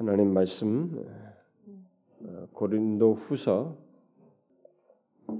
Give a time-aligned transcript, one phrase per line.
[0.00, 1.06] 하나님 말씀
[2.24, 3.76] 어, 고린도 후서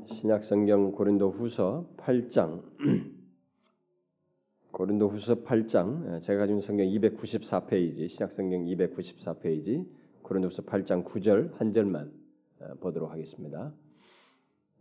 [0.04, 2.62] 신약 성경 고린도 후서 8장
[4.70, 9.88] 고린도 후서 8장 제가 가진 성경 294페이지 신약 성경 294페이지
[10.20, 12.12] 고린도 후서 8장 9절 한 절만
[12.61, 13.72] 어, 보도록 하겠습니다.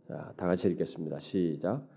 [0.08, 1.20] 자, 다 같이 읽겠습니다.
[1.20, 1.88] 시작.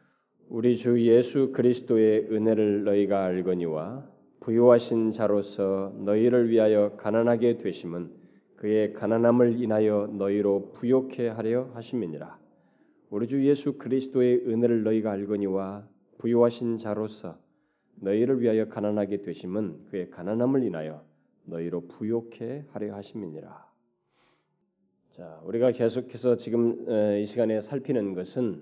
[0.47, 4.12] 우리 주 예수 그리스도의 은혜를 너희가 알거니와
[4.43, 8.11] 부유하신 자로서 너희를 위하여 가난하게 되심은
[8.57, 12.37] 그의 가난함을 인하여 너희로 부욕해 하려 하심이니라.
[13.09, 17.37] 우리 주 예수 그리스도의 은혜를 너희가 알거니와 부유하신 자로서
[17.95, 21.05] 너희를 위하여 가난하게 되심은 그의 가난함을 인하여
[21.45, 23.65] 너희로 부욕해 하려 하심이니라.
[25.11, 26.85] 자, 우리가 계속해서 지금
[27.21, 28.61] 이 시간에 살피는 것은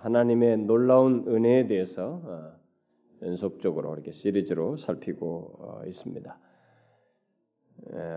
[0.00, 2.61] 하나님의 놀라운 은혜에 대해서 어,
[3.22, 6.38] 연속적으로 이렇게 시리즈로 살피고 어, 있습니다.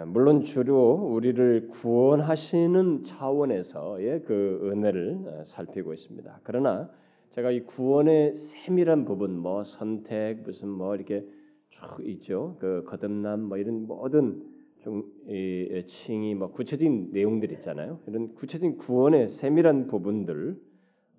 [0.08, 6.40] 물론 주로 우리를 구원하시는 차원에서의 그 은혜를 어, 살피고 있습니다.
[6.44, 6.90] 그러나
[7.32, 11.28] 제가 이 구원의 세밀한 부분, 뭐 선택, 무슨 뭐 이렇게
[11.70, 12.56] 쭉 있죠.
[12.60, 14.42] 그 거듭남, 뭐 이런 모든
[14.80, 18.00] 중 이, 칭이 뭐 구체적인 내용들 있잖아요.
[18.08, 20.56] 이런 구체적인 구원의 세밀한 부분들,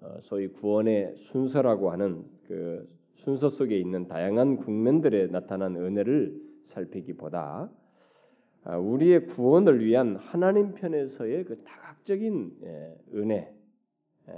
[0.00, 7.70] 어, 소위 구원의 순서라고 하는 그 순서 속에 있는 다양한 국면들에 나타난 은혜를 살피기보다
[8.64, 13.54] 아, 우리의 구원을 위한 하나님 편에서의 그 다각적인 예, 은혜,
[14.28, 14.32] 예,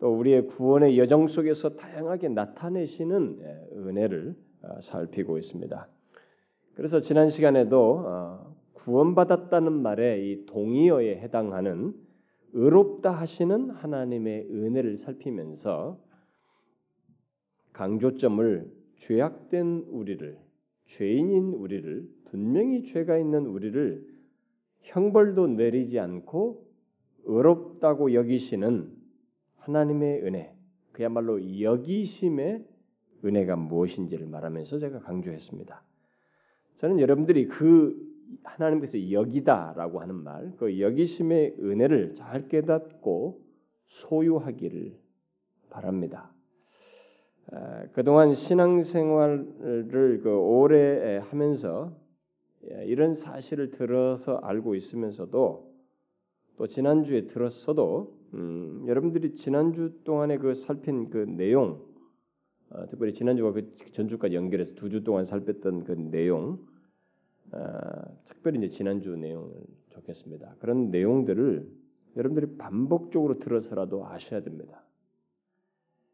[0.00, 5.88] 또 우리의 구원의 여정 속에서 다양하게 나타내시는 예, 은혜를 아, 살피고 있습니다.
[6.74, 11.94] 그래서 지난 시간에도 어, 구원받았다는 말에 이 동의어에 해당하는
[12.52, 15.98] 의롭다 하시는 하나님의 은혜를 살피면서
[17.72, 20.38] 강조점을 죄악된 우리를
[20.86, 24.06] 죄인인 우리를 분명히 죄가 있는 우리를
[24.82, 26.66] 형벌도 내리지 않고
[27.24, 28.90] 의롭다고 여기시는
[29.58, 30.54] 하나님의 은혜,
[30.92, 32.64] 그야말로 여기심의
[33.24, 35.82] 은혜가 무엇인지를 말하면서 제가 강조했습니다.
[36.76, 38.10] 저는 여러분들이 그
[38.44, 43.44] 하나님께서 여기다라고 하는 말, 그 여기심의 은혜를 잘 깨닫고
[43.88, 44.96] 소유하기를
[45.68, 46.32] 바랍니다.
[47.92, 51.92] 그동안 신앙생활을 그 오래 하면서
[52.70, 55.70] 예, 이런 사실을 들어서 알고 있으면서도
[56.56, 61.82] 또 지난주에 들었어도 음, 여러분들이 지난주 동안에 그 살핀 그 내용
[62.70, 66.58] 어, 특별히 지난주와 그 전주까지 연결해서 두 주 동안 살폈던 그 내용
[67.52, 67.58] 어,
[68.26, 69.50] 특별히 이제 지난주 내용을
[69.88, 70.56] 좋겠습니다.
[70.60, 71.66] 그런 내용들을
[72.16, 74.84] 여러분들이 반복적으로 들어서라도 아셔야 됩니다.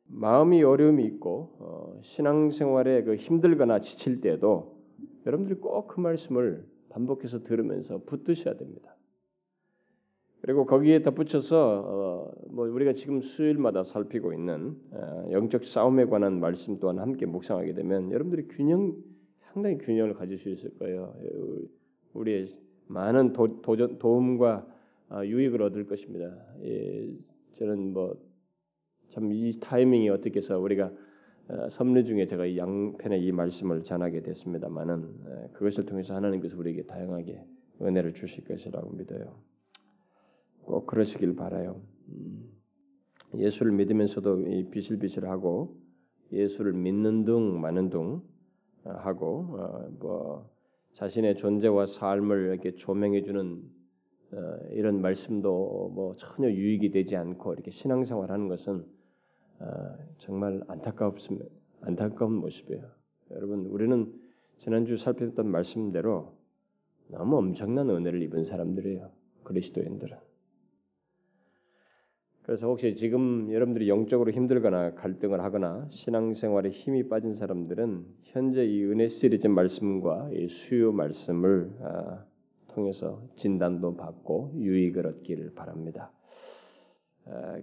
[0.09, 4.77] 마음이 어려움이 있고 어, 신앙생활에 그 힘들거나 지칠 때도
[5.27, 8.97] 여러분들이 꼭 그 말씀을 반복해서 들으면서 붙드셔야 됩니다.
[10.41, 16.79] 그리고 거기에 덧붙여서 어, 뭐 우리가 지금 수요일마다 살피고 있는 어, 영적 싸움에 관한 말씀
[16.79, 18.97] 또한 함께 묵상하게 되면 여러분들이 균형
[19.53, 21.15] 상당히 균형을 가질 수 있을 거예요.
[22.13, 22.47] 우리의
[22.87, 24.67] 많은 도, 도전, 도움과
[25.09, 26.37] 어, 유익을 얻을 것입니다.
[26.63, 27.09] 예,
[27.55, 28.17] 저는 뭐
[29.11, 30.93] 참 이 타이밍이 어떻게 해서 우리가
[31.49, 37.45] 어, 섭리 중에 제가 이 양편의 이 말씀을 전하게 됐습니다만은 그것을 통해서 하나님께서 우리에게 다양하게
[37.81, 39.41] 은혜를 주실 것이라고 믿어요.
[40.63, 41.81] 꼭 그러시길 바라요.
[42.09, 42.51] 음,
[43.37, 45.77] 예수를 믿으면서도 비실비실하고
[46.33, 48.23] 예수를 믿는 둥 마는 둥
[48.85, 50.51] 어, 하고 어, 뭐
[50.95, 53.63] 자신의 존재와 삶을 이렇게 조명해 주는
[54.71, 58.85] 이런 말씀도 뭐 전혀 유익이 되지 않고 이렇게 신앙생활하는 것은
[59.59, 61.47] 아, 정말 안타깝습니다.
[61.81, 62.85] 안타까운 모습이에요.
[63.31, 64.13] 여러분, 우리는
[64.59, 66.35] 지난주 살펴봤던 말씀대로
[67.09, 69.11] 너무 엄청난 은혜를 입은 사람들이에요.
[69.45, 70.17] 그리스도인들은.
[72.43, 79.09] 그래서 혹시 지금 여러분들이 영적으로 힘들거나 갈등을 하거나 신앙생활에 힘이 빠진 사람들은 현재 이 은혜
[79.09, 82.25] 시리즈 말씀과 이 수요 말씀을 아,
[82.77, 86.13] 통해서 진단도 받고 유익을 얻기를 바랍니다.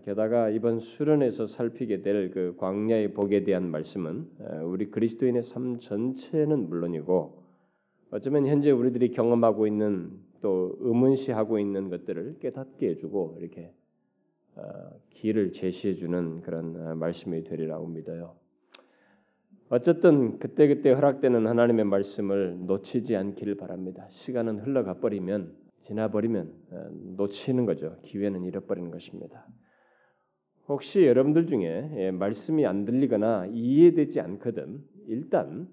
[0.03, 4.27] 게다가 이번 수련에서 살피게 될 그 광야의 복에 대한 말씀은
[4.65, 7.43] 우리 그리스도인의 삶 전체는 물론이고
[8.11, 13.71] 어쩌면 현재 우리들이 경험하고 있는 또 의문시하고 있는 것들을 깨닫게 해주고 이렇게
[14.55, 14.61] 어,
[15.09, 18.35] 길을 제시해주는 그런 어, 말씀이 되리라고 믿어요.
[19.69, 24.05] 어쨌든 그때그때 허락되는 하나님의 말씀을 놓치지 않기를 바랍니다.
[24.09, 27.97] 시간은 흘러가 버리면 지나버리면 어, 놓치는 거죠.
[28.03, 29.45] 기회는 잃어버리는 것입니다.
[30.67, 35.67] 혹시 여러분들 중에 예, 말씀이 안 들리거나 이해되지 않거든 일단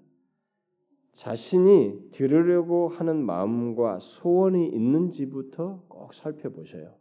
[1.13, 7.00] 자신이 들으려고 하는 마음과 소원이 있는지부터 꼭 살펴보셔요.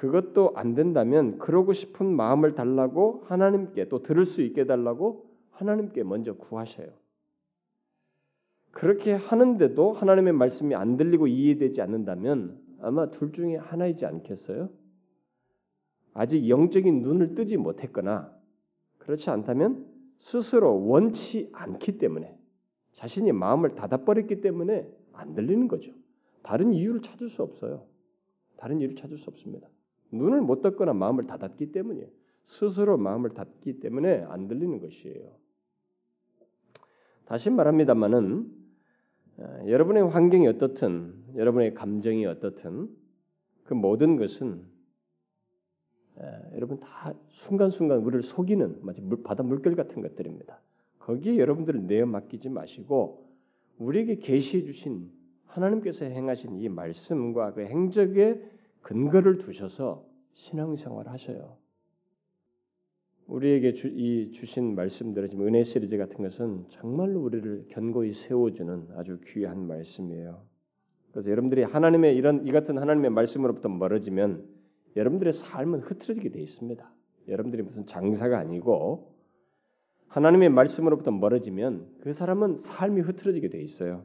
[0.00, 6.32] 그것도 안 된다면 그러고 싶은 마음을 달라고 하나님께 또 들을 수 있게 달라고 하나님께 먼저
[6.32, 6.88] 구하셔요.
[8.70, 14.70] 그렇게 하는데도 하나님의 말씀이 안 들리고 이해되지 않는다면 아마 둘 중에 하나이지 않겠어요?
[16.14, 18.34] 아직 영적인 눈을 뜨지 못했거나
[18.96, 19.86] 그렇지 않다면
[20.20, 22.34] 스스로 원치 않기 때문에
[22.92, 25.92] 자신이 마음을 닫아버렸기 때문에 안 들리는 거죠.
[26.42, 27.84] 다른 이유를 찾을 수 없어요.
[28.56, 29.68] 다른 이유를 찾을 수 없습니다.
[30.12, 32.06] 눈을 못 떴거나 마음을 닫았기 때문이에요.
[32.44, 35.30] 스스로 마음을 닫기 때문에 안 들리는 것이에요.
[37.24, 38.60] 다시 말합니다만은
[39.38, 42.88] 어, 여러분의 환경이 어떻든 여러분의 감정이 어떻든
[43.64, 44.64] 그 모든 것은
[46.18, 46.24] 에,
[46.56, 50.60] 여러분 다 순간순간 우리를 속이는 마치 물, 바다 물결 같은 것들입니다.
[50.98, 53.30] 거기에 여러분들을 내어 맡기지 마시고
[53.78, 55.10] 우리에게 계시해 주신
[55.46, 58.42] 하나님께서 행하신 이 말씀과 그 행적에
[58.82, 61.56] 근거를 두셔서 신앙생활 하셔요.
[63.26, 69.20] 우리에게 주, 이 주신 말씀들은 지금 은혜 시리즈 같은 것은 정말로 우리를 견고히 세워주는 아주
[69.26, 70.42] 귀한 말씀이에요.
[71.12, 74.44] 그래서 여러분들이 하나님의 이런 이 같은 하나님의 말씀으로부터 멀어지면
[74.96, 76.92] 여러분들의 삶은 흐트러지게 돼 있습니다.
[77.28, 79.14] 여러분들이 무슨 장사가 아니고
[80.08, 84.04] 하나님의 말씀으로부터 멀어지면 그 사람은 삶이 흐트러지게 돼 있어요.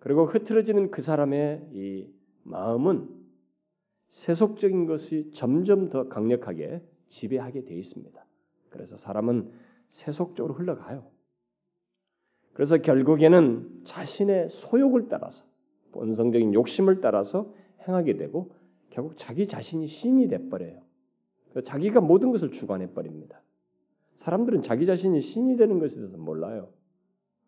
[0.00, 2.08] 그리고 흐트러지는 그 사람의 이
[2.42, 3.23] 마음은
[4.14, 8.24] 세속적인 것이 점점 더 강력하게 지배하게 돼 있습니다.
[8.70, 9.50] 그래서 사람은
[9.90, 11.10] 세속적으로 흘러가요.
[12.52, 15.44] 그래서 결국에는 자신의 소욕을 따라서
[15.90, 17.52] 본성적인 욕심을 따라서
[17.88, 18.54] 행하게 되고
[18.90, 20.80] 결국 자기 자신이 신이 돼 버려요.
[21.64, 23.42] 자기가 모든 것을 주관해 버립니다.
[24.14, 26.68] 사람들은 자기 자신이 신이 되는 것에 대해서 몰라요.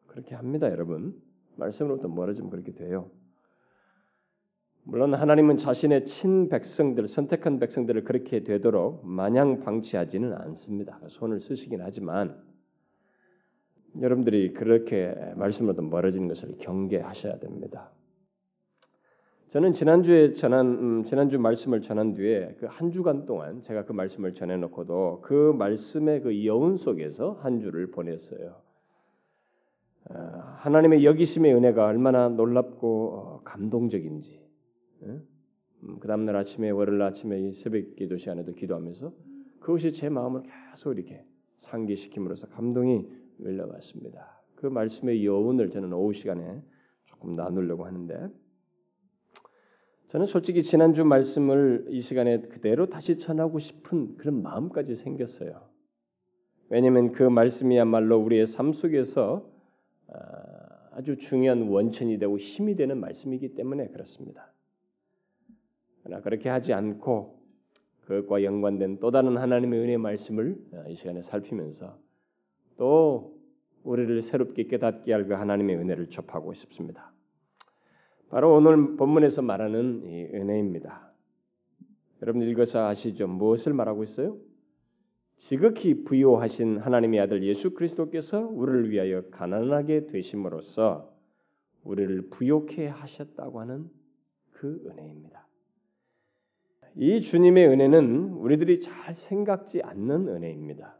[0.08, 1.22] 그렇게 합니다, 여러분.
[1.54, 3.08] 말씀으로부터 멀어지면 그렇게 돼요.
[4.88, 11.00] 물론 하나님은 자신의 친 백성들, 선택한 백성들을 그렇게 되도록 마냥 방치하지는 않습니다.
[11.08, 12.40] 손을 쓰시긴 하지만
[14.00, 17.90] 여러분들이 그렇게 말씀으로부터 멀어지는 것을 경계하셔야 됩니다.
[19.50, 24.34] 저는 지난주에 전한 음, 지난주 말씀을 전한 뒤에 그 한 주간 동안 제가 그 말씀을
[24.34, 28.54] 전해 놓고도 그 말씀의 그 여운 속에서 한 주를 보냈어요.
[30.10, 30.14] 어,
[30.58, 34.45] 하나님의 여기심의 은혜가 얼마나 놀랍고 어, 감동적인지 음,
[35.00, 39.12] 그 다음날 아침에 월요일 아침에 이 새벽 기도 시간에도 기도하면서
[39.60, 41.24] 그것이 제 마음을 계속 이렇게
[41.58, 43.08] 상기시킴으로써 감동이
[43.38, 44.42] 흘러갔습니다.
[44.54, 46.62] 그 말씀의 여운을 저는 오후 시간에
[47.04, 48.28] 조금 나누려고 하는데
[50.08, 55.68] 저는 솔직히 지난주 말씀을 이 시간에 그대로 다시 전하고 싶은 그런 마음까지 생겼어요.
[56.68, 59.50] 왜냐하면 그 말씀이야말로 우리의 삶 속에서
[60.08, 64.52] 아, 아주 중요한 원천이 되고 힘이 되는 말씀이기 때문에 그렇습니다.
[66.06, 67.36] 그러나 그렇게 하지 않고
[68.02, 70.56] 그것과 연관된 또 다른 하나님의 은혜 말씀을
[70.88, 71.98] 이 시간에 살피면서
[72.76, 73.36] 또
[73.82, 77.12] 우리를 새롭게 깨닫게 할 그 하나님의 은혜를 접하고 싶습니다.
[78.30, 81.12] 바로 오늘 본문에서 말하는 이 은혜입니다.
[82.22, 83.26] 여러분 읽어서 아시죠?
[83.26, 84.36] 무엇을 말하고 있어요?
[85.38, 91.12] 지극히 부요하신 하나님의 아들 예수 그리스도께서 우리를 위하여 가난하게 되심으로써
[91.82, 93.90] 우리를 부요케 하셨다고 하는
[94.52, 95.45] 그 은혜입니다.
[96.98, 100.96] 이 주님의 은혜는 우리들이 잘 생각지 않는 은혜입니다.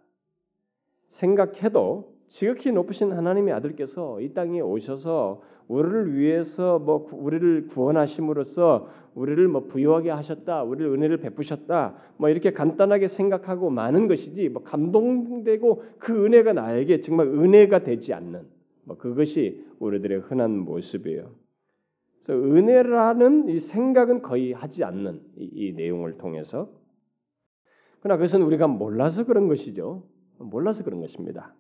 [1.09, 9.65] 생각해도 지극히 높으신 하나님의 아들께서 이 땅에 오셔서 우리를 위해서 뭐 우리를 구원하심으로써 우리를 뭐
[9.65, 16.53] 부유하게 하셨다, 우리를 은혜를 베푸셨다, 뭐 이렇게 간단하게 생각하고 많은 것이지 뭐 감동되고 그 은혜가
[16.53, 18.43] 나에게 정말 은혜가 되지 않는
[18.85, 21.46] 뭐 그것이 우리들의 흔한 모습이에요.
[22.27, 26.69] 그래서 은혜라는 이 생각은 거의 하지 않는 이, 이 내용을 통해서
[28.01, 30.03] 그러나 그것은 우리가 몰라서 그런 것이죠.
[30.39, 31.55] 몰라서 그런 것입니다.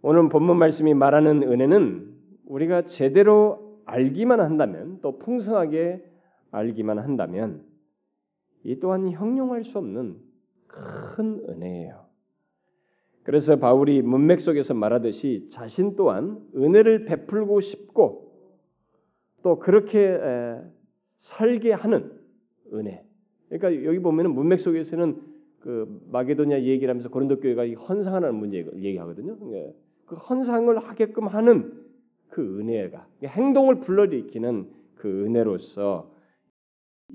[0.00, 2.14] 오늘 본문 말씀이 말하는 은혜는
[2.46, 6.04] 우리가 제대로 알기만 한다면 또 풍성하게
[6.52, 7.64] 알기만 한다면
[8.62, 10.18] 이 또한 형용할 수 없는
[10.68, 12.06] 큰 은혜예요.
[13.24, 18.29] 그래서 바울이 문맥 속에서 말하듯이 자신 또한 은혜를 베풀고 싶고
[19.42, 20.18] 또 그렇게
[21.20, 22.12] 살게 하는
[22.72, 23.04] 은혜.
[23.48, 25.20] 그러니까 여기 보면은 문맥 속에서는
[25.60, 29.36] 그 마게도냐 얘기를 하면서 고린도 교회가 헌상하는 문제를 얘기하거든요.
[29.52, 29.74] 예.
[30.06, 31.84] 그 헌상을 하게끔 하는
[32.30, 36.10] 그 은혜가 행동을 불러일으키는 그 은혜로서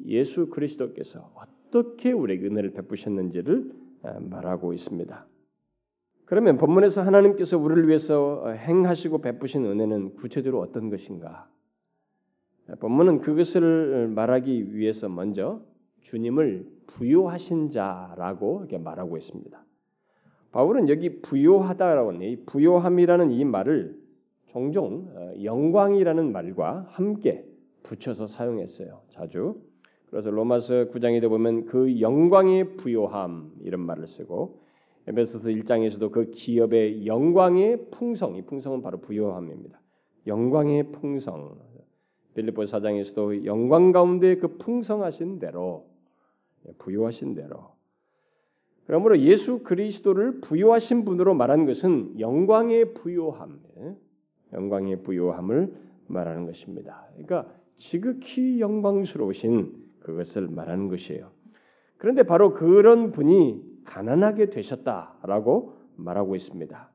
[0.05, 3.71] 예수 그리스도께서 어떻게 우리에게 은혜를 베푸셨는지를
[4.03, 5.25] 아, 말하고 있습니다.
[6.25, 11.47] 그러면 본문에서 하나님께서 우리를 위해서 행하시고 베푸신 은혜는 구체적으로 어떤 것인가?
[12.79, 15.61] 본문은 그것을 말하기 위해서 먼저
[16.01, 19.63] 주님을 부요하신 자라고 이렇게 말하고 있습니다.
[20.51, 23.99] 바울은 여기 부요하다라고 하니 부요함이라는 이 말을
[24.47, 27.45] 종종 어, 영광이라는 말과 함께
[27.83, 29.01] 붙여서 사용했어요.
[29.09, 29.61] 자주.
[30.09, 34.61] 그래서 로마서 9장에 보면 그 영광의 부요함 이런 말을 쓰고
[35.07, 39.79] 에베소서 1장에서도 그 기업의 영광의 풍성, 이 풍성은 바로 부요함입니다.
[40.25, 41.59] 영광의 풍성.
[42.35, 45.87] 빌립보 4장에서도 영광 가운데 그 풍성하신 대로
[46.77, 47.75] 부요하신 대로
[48.85, 53.59] 그러므로 예수 그리스도를 부요하신 분으로 말한 것은 영광의 부요함,
[54.53, 55.73] 영광의 부요함을
[56.07, 57.07] 말하는 것입니다.
[57.13, 61.31] 그러니까 지극히 영광스러우신 그것을 말하는 것이에요.
[61.97, 66.91] 그런데 바로 그런 분이 가난하게 되셨다라고 말하고 있습니다.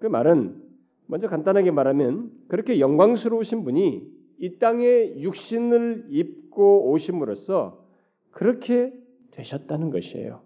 [0.00, 0.60] 그 말은
[1.06, 7.84] 먼저 간단하게 말하면 그렇게 영광스러우신 분이 이 땅에 육신을 입고 오심으로써
[8.30, 8.92] 그렇게
[9.32, 10.42] 되셨다는 것이에요.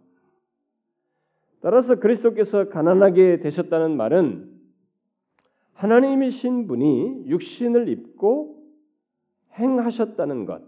[1.61, 4.51] 따라서 그리스도께서 가난하게 되셨다는 말은
[5.75, 8.63] 하나님이신 분이 육신을 입고
[9.59, 10.63] 행하셨다는 것,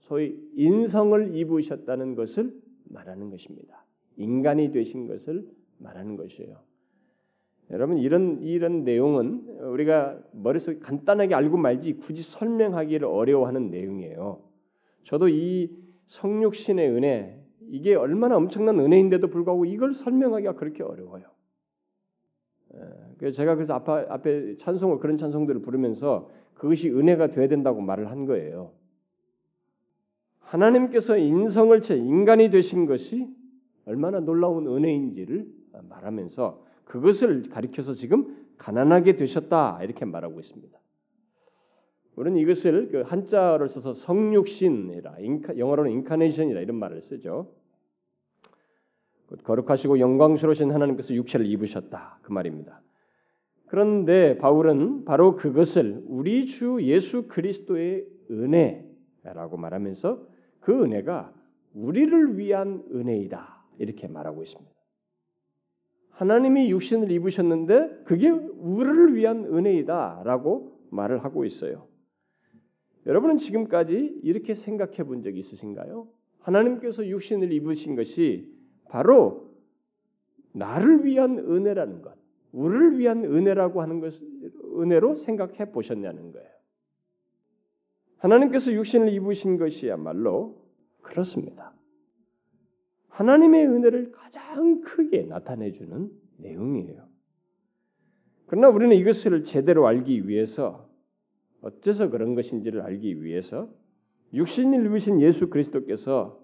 [0.00, 2.54] 소위 인성을 입으셨다는 것을
[2.84, 3.84] 말하는 것입니다.
[4.16, 6.58] 인간이 되신 것을 말하는 것이에요.
[7.72, 14.42] 여러분 이런 이런 내용은 우리가 머릿속에 간단하게 알고 말지 굳이 설명하기를 어려워하는 내용이에요.
[15.04, 15.70] 저도 이
[16.06, 21.24] 성육신의 은혜 이게 얼마나 엄청난 은혜인데도 불구하고 이걸 설명하기가 그렇게 어려워요.
[23.16, 28.26] 그래서 제가 그래서 앞에, 앞에 찬송을 그런 찬송들을 부르면서 그것이 은혜가 돼야 된다고 말을 한
[28.26, 28.72] 거예요.
[30.40, 33.28] 하나님께서 인성을 채 인간이 되신 것이
[33.86, 35.46] 얼마나 놀라운 은혜인지를
[35.88, 40.78] 말하면서 그것을 가리켜서 지금 가난하게 되셨다 이렇게 말하고 있습니다.
[42.16, 45.16] 우리는 이것을 그 한자를 써서 성육신이라
[45.56, 47.52] 영어로는 인카네이션이라 이런 말을 쓰죠.
[49.44, 52.82] 거룩하시고 영광스러우신 하나님께서 육체를 입으셨다 그 말입니다.
[53.66, 60.26] 그런데 바울은 바로 그것을 우리 주 예수 그리스도의 은혜라고 말하면서
[60.60, 61.32] 그 은혜가
[61.72, 64.71] 우리를 위한 은혜이다 이렇게 말하고 있습니다.
[66.22, 71.88] 하나님이 육신을 입으셨는데 그게 우리를 위한 은혜이다라고 말을 하고 있어요.
[73.06, 76.06] 여러분은 지금까지 이렇게 생각해 본 적이 있으신가요?
[76.38, 78.48] 하나님께서 육신을 입으신 것이
[78.88, 79.50] 바로
[80.52, 82.16] 나를 위한 은혜라는 것,
[82.52, 84.14] 우리를 위한 은혜라고 하는 것
[84.78, 86.48] 은혜로 생각해 보셨냐는 거예요.
[88.18, 90.62] 하나님께서 육신을 입으신 것이야말로
[91.00, 91.74] 그렇습니다.
[93.12, 97.06] 하나님의 은혜를 가장 크게 나타내 주는 내용이에요.
[98.46, 100.88] 그러나 우리는 이것을 제대로 알기 위해서
[101.60, 103.70] 어째서 그런 것인지를 알기 위해서
[104.32, 106.40] 육신을 입으신 예수 그리스도께서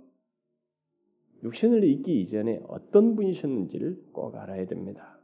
[1.42, 5.18] 육신을 입기 이전에 어떤 분이셨는지를 꼭 알아야 됩니다.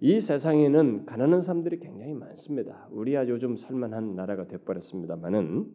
[0.00, 2.88] 이 세상에는 가난한 사람들이 굉장히 많습니다.
[2.90, 5.70] 우리야 요즘 살만한 나라가 되버렸습니다만은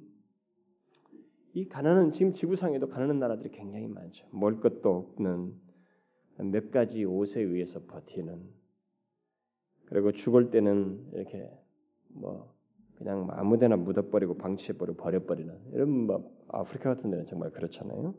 [1.55, 4.27] 이 가난은 지금 지구상에도 가난한 나라들이 굉장히 많죠.
[4.29, 5.53] 먹을 것도 없는
[6.51, 8.41] 몇 가지 옷에 의해서 버티는
[9.85, 11.49] 그리고 죽을 때는 이렇게
[12.09, 12.53] 뭐
[12.97, 18.13] 그냥 아무데나 묻어버리고 방치해버리고 버려버리는 이런 뭐 아프리카 같은 데는 정말 그렇잖아요.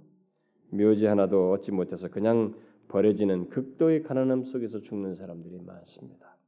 [0.70, 2.54] 묘지 하나도 얻지 못해서 그냥
[2.88, 6.38] 버려지는 극도의 가난함 속에서 죽는 사람들이 많습니다.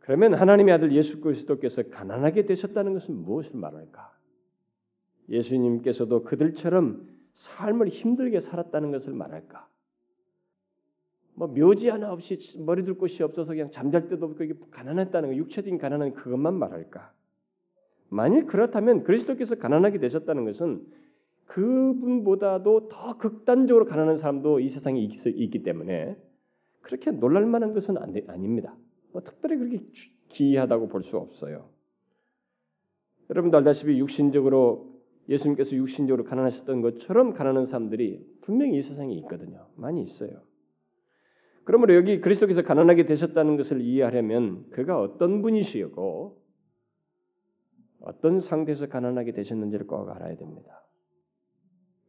[0.00, 4.13] 그러면 하나님의 아들 예수 그리스도께서 가난하게 되셨다는 것은 무엇을 말할까?
[5.28, 9.68] 예수님께서도 그들처럼 삶을 힘들게 살았다는 것을 말할까?
[11.34, 15.78] 뭐 묘지 하나 없이 머리 둘 곳이 없어서 그냥 잠잘 때도 없고 가난했다는 거, 육체적인
[15.78, 17.12] 가난은 그것만 말할까?
[18.08, 20.86] 만일 그렇다면 그리스도께서 가난하게 되셨다는 것은
[21.46, 26.16] 그분보다도 더 극단적으로 가난한 사람도 이 세상에 있, 기 때문에
[26.80, 28.76] 그렇게 놀랄 만한 것은 아닙니다.
[29.12, 29.84] 뭐 특별히 그렇게
[30.28, 31.68] 기이하다고 볼 수 없어요.
[33.30, 34.93] 여러분도 알다시피 육신적으로
[35.28, 39.68] 예수님께서 육신적으로 가난하셨던 것처럼 가난한 사람들이 분명히 이 세상에 있거든요.
[39.76, 40.42] 많이 있어요.
[41.64, 46.42] 그러므로 여기 그리스도께서 가난하게 되셨다는 것을 이해하려면 그가 어떤 분이시고
[48.00, 50.84] 어떤 상태에서 가난하게 되셨는지를 꼭 알아야 됩니다.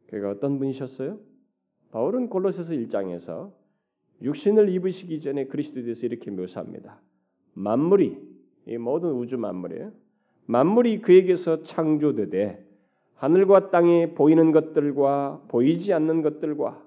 [0.08, 1.18] 그가 어떤 분이셨어요?
[1.90, 3.54] 바울은 골로새서 1장에서
[4.20, 7.00] 육신을 입으시기 전에 그리스도에 대해서 이렇게 묘사합니다.
[7.54, 8.18] 만물이
[8.66, 9.92] 이 모든 우주 만물이에요.
[10.46, 12.65] 만물이 그에게서 창조되되
[13.16, 16.82] 하늘과 땅에 보이는 것들과 보이지 않는 것들과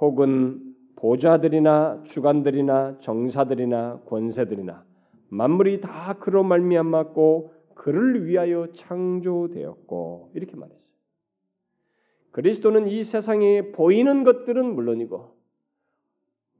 [0.00, 4.84] 혹은 보좌들이나 주관들이나 정사들이나 권세들이나
[5.28, 10.96] 만물이 다 그로 말미암았고 그를 위하여 창조되었고 이렇게 말했어요.
[12.32, 15.36] 그리스도는 이 세상에 보이는 것들은 물론이고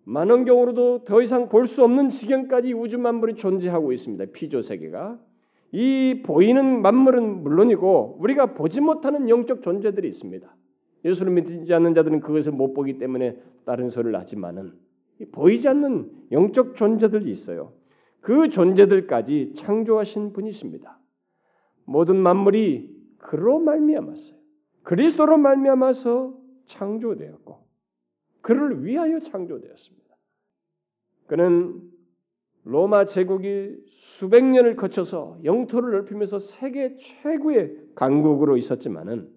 [0.05, 4.27] 많은 경우로도 더 이상 볼 수 없는 지경까지 우주 만물이 존재하고 있습니다.
[4.33, 5.19] 피조 세계가
[5.73, 10.55] 이 보이는 만물은 물론이고 우리가 보지 못하는 영적 존재들이 있습니다.
[11.05, 14.73] 예수를 믿지 않는 자들은 그것을 못 보기 때문에 다른 소리를 하지만은
[15.33, 17.73] 보이지 않는 영적 존재들이 있어요.
[18.21, 20.99] 그 존재들까지 창조하신 분이십니다.
[21.85, 24.39] 모든 만물이 그로 말미암았어요.
[24.83, 26.35] 그리스도로 말미암아서
[26.67, 27.67] 창조되었고
[28.41, 30.07] 그를 위하여 창조되었습니다.
[31.27, 31.86] 그는
[32.67, 39.33] 로마 제국이 수백 년을 거쳐서 영토를 넓히면서 세계 최고의 강국으로 있었지만은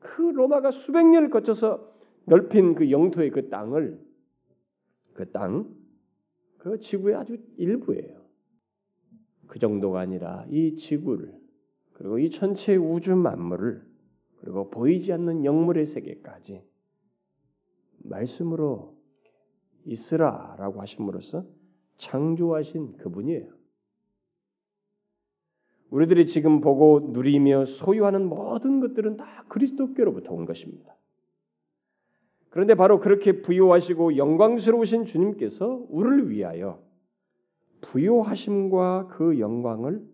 [0.00, 1.92] 그 로마가 수백 년을 거쳐서
[2.24, 4.00] 넓힌 그 영토의 그 땅을
[5.14, 5.72] 그 땅,
[6.58, 8.20] 그 지구의 아주 일부예요.
[9.46, 11.40] 그 정도가 아니라 이 지구를
[11.92, 13.80] 그리고 이 전체 우주 만물을
[14.40, 16.64] 그리고 보이지 않는 영물의 세계까지
[17.98, 18.96] 말씀으로
[19.84, 21.61] 있으라라고 하심으로써
[22.02, 23.48] 창조하신 그분이에요.
[25.90, 30.96] 우리들이 지금 보고 누리며 소유하는 모든 것들은 다 그리스도께로부터 온 것입니다.
[32.48, 36.82] 그런데 바로 그렇게 부요하시고 영광스러우신 주님께서 우리를 위하여
[37.82, 40.04] 부요하심과 그 영광을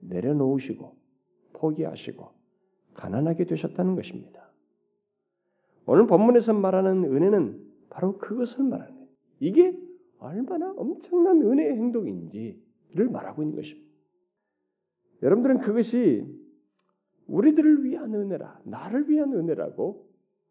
[0.00, 0.96] 내려놓으시고
[1.54, 2.28] 포기하시고
[2.94, 4.48] 가난하게 되셨다는 것입니다.
[5.86, 9.08] 오늘 본문에서 말하는 은혜는 바로 그것을 말하는 거예요.
[9.40, 9.89] 이게
[10.20, 13.90] 얼마나 엄청난 은혜의 행동인지를 말하고 있는 것입니다.
[15.22, 16.24] 여러분들은 그것이
[17.26, 20.08] 우리들을 위한 은혜라, 나를 위한 은혜라고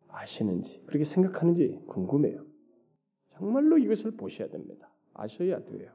[0.08, 2.46] 아시는지, 그렇게 생각하는지 궁금해요.
[3.30, 4.90] 정말로 이것을 보셔야 됩니다.
[5.14, 5.92] 아셔야 돼요.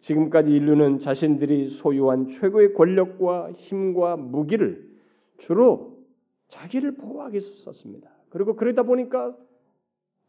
[0.00, 4.90] 지금까지 인류는 자신들이 소유한 최고의 권력과 힘과 무기를
[5.38, 6.04] 주로
[6.48, 8.10] 자기를 보호하기 위해서 썼습니다.
[8.28, 9.36] 그리고 그러다 보니까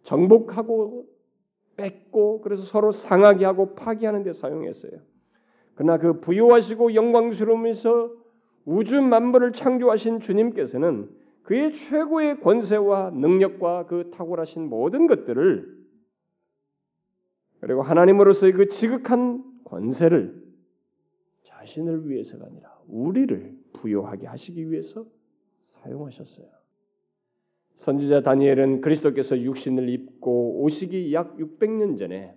[0.03, 1.07] 정복하고
[1.75, 4.91] 뺏고 그래서 서로 상하게 하고 파괴하는 데 사용했어요.
[5.75, 8.11] 그러나 그 부유하시고 영광스러우면서
[8.65, 11.09] 우주 만물을 창조하신 주님께서는
[11.43, 15.83] 그의 최고의 권세와 능력과 그 탁월하신 모든 것들을
[17.59, 20.43] 그리고 하나님으로서의 그 지극한 권세를
[21.43, 25.05] 자신을 위해서가 아니라 우리를 부여하게 하시기 위해서
[25.67, 26.62] 사용하셨어요.
[27.77, 32.35] 선지자 다니엘은 그리스도께서 육신을 입고 오시기 약 600년 전에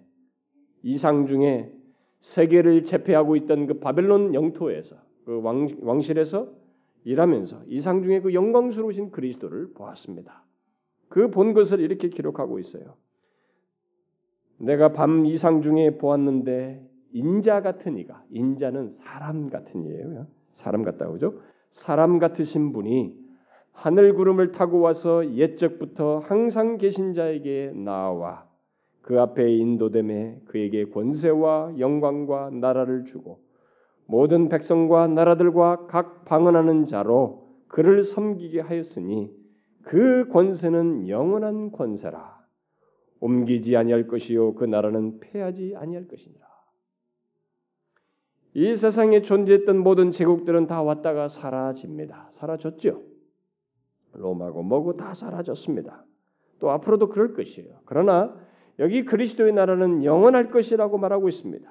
[0.83, 1.73] 이상 중에
[2.21, 6.53] 세계를 제패하고 있던 그 바벨론 영토에서 그 왕, 왕실에서
[7.05, 10.45] 일하면서 이상 중에 그 영광스러우신 그리스도를 보았습니다.
[11.09, 12.97] 그 본 것을 이렇게 기록하고 있어요.
[14.59, 20.27] 내가 밤 이상 중에 보았는데 인자 같은 이가 인자는 사람 같은 이예요.
[20.53, 21.41] 사람 같다고 그죠?
[21.71, 23.15] 사람 같으신 분이
[23.77, 28.49] 하늘 구름을 타고 와서 옛적부터 항상 계신 자에게 나와
[29.03, 33.39] 그 앞에 인도됨에 그에게 권세와 영광과 나라를 주고
[34.07, 39.31] 모든 백성과 나라들과 각 방언하는 자로 그를 섬기게 하였으니
[39.83, 42.35] 그 권세는 영원한 권세라.
[43.21, 46.47] 옮기지 아니할 것이요 그 나라는 패하지 아니할 것이니라.
[48.55, 52.31] 이 세상에 존재했던 모든 제국들은 다 왔다가 사라집니다.
[52.33, 53.16] 사라졌죠
[54.17, 56.05] 로마고 뭐고 다 사라졌습니다
[56.59, 58.35] 또 앞으로도 그럴 것이에요 그러나
[58.79, 61.71] 여기 그리스도의 나라는 영원할 것이라고 말하고 있습니다.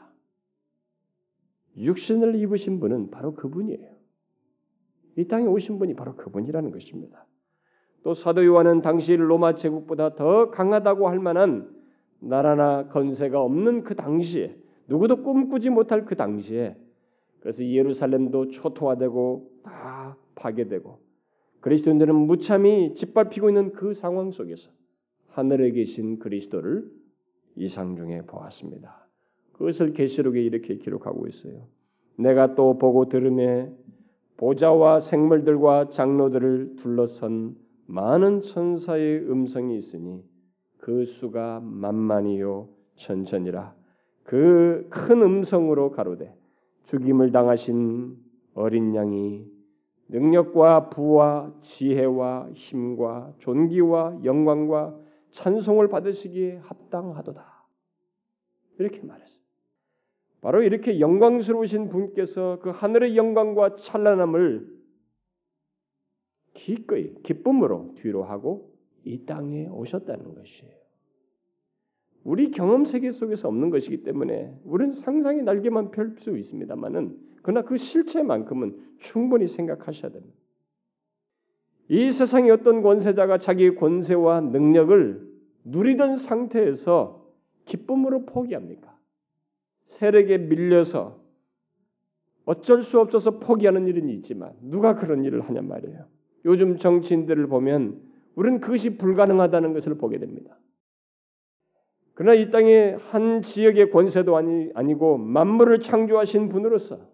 [1.77, 3.95] 육신을 입으신 분은 바로 그분이에요.
[5.17, 7.25] 이 땅에 오신 분이 바로 그분이라는 것입니다.
[8.03, 11.69] 또 사도 요한은 당시 로마 제국보다 더 강하다고 할 만한
[12.19, 16.75] 나라나 건세가 없는 그 당시에 누구도 꿈꾸지 못할 그 당시에
[17.39, 20.99] 그래서 예루살렘도 초토화되고 다 파괴되고
[21.65, 24.69] 그리스도인들은 무참히 짓밟히고 있는 그 상황 속에서
[25.29, 26.87] 하늘에 계신 그리스도를
[27.55, 29.07] 이상 중에 보았습니다.
[29.53, 31.65] 그것을 계시록에 이렇게 기록하고 있어요.
[32.19, 33.73] 내가 또 보고 들음에
[34.37, 37.55] 보좌와 생물들과 장로들을 둘러선
[37.87, 40.23] 많은 천사의 음성이 있으니
[40.77, 43.73] 그 수가 만만이요 천천이라
[44.23, 46.31] 그 큰 음성으로 가로되
[46.83, 48.17] 죽임을 당하신
[48.53, 49.54] 어린 양이
[50.07, 54.97] 능력과 부와 지혜와 힘과 존귀와 영광과
[55.31, 57.65] 찬송을 받으시기에 합당하도다.
[58.79, 59.43] 이렇게 말했어요.
[60.41, 64.75] 바로 이렇게 영광스러우신 분께서 그 하늘의 영광과 찬란함을
[66.53, 68.71] 기꺼이 기쁨으로 뒤로 하고
[69.03, 70.73] 이 땅에 오셨다는 것이에요.
[72.23, 77.77] 우리 경험 세계 속에서 없는 것이기 때문에 우리는 상상의 날개만 펼 수 있습니다만은 그러나 그
[77.77, 80.35] 실체만큼은 충분히 생각하셔야 됩니다.
[81.89, 85.31] 이 세상의 어떤 권세자가 자기의 권세와 능력을
[85.65, 87.23] 누리던 상태에서
[87.65, 88.97] 기쁨으로 포기합니까?
[89.85, 91.21] 세력에 밀려서
[92.45, 96.03] 어쩔 수 없어서 포기하는 일은 있지만 누가 그런 일을 하냐 말이에요.
[96.45, 98.01] 요즘 정치인들을 보면
[98.33, 100.57] 우리는 그것이 불가능하다는 것을 보게 됩니다.
[102.15, 107.13] 그러나 이 땅의 한 지역의 권세도 아니, 아니고 만물을 창조하신 분으로서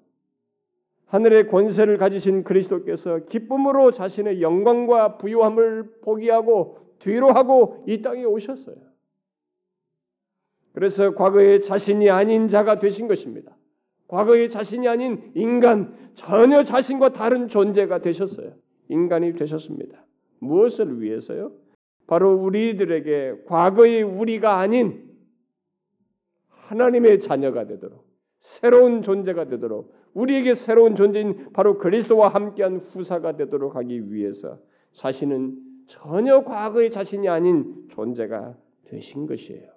[1.12, 8.78] 하늘의 권세를 가지신 그리스도께서 기쁨으로 자신의 영광과 부유함을 포기하고 뒤로 하고 이 땅에 오셨어요.
[10.72, 13.58] 그래서 과거의 자신이 아닌 자가 되신 것입니다.
[14.08, 18.54] 과거의 자신이 아닌 인간, 전혀 자신과 다른 존재가 되셨어요.
[18.88, 20.06] 인간이 되셨습니다.
[20.40, 21.52] 무엇을 위해서요?
[22.08, 25.12] 바로 우리들에게 과거의 우리가 아닌
[26.48, 28.06] 하나님의 자녀가 되도록
[28.40, 34.60] 새로운 존재가 되도록 우리에게 새로운 존재인 바로 그리스도와 함께한 후사가 되도록 하기 위해서
[34.94, 39.70] 자신은 전혀 과거의 자신이 아닌 존재가 되신 것이에요.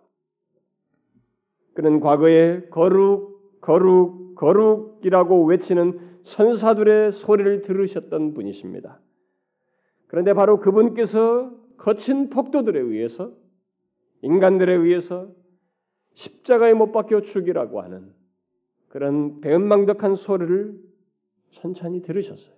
[1.75, 9.01] 그는 과거에 거룩, 거룩, 거룩이라고 외치는 천사들의 소리를 들으셨던 분이십니다.
[10.07, 13.33] 그런데 바로 그분께서 거친 폭도들에 의해서
[14.23, 15.29] 인간들에 의해서
[16.15, 18.13] 십자가에 못 박혀 죽이라고 하는
[18.95, 20.79] 그런 배은망덕한 소리를
[21.51, 22.55] 천천히 들으셨어요.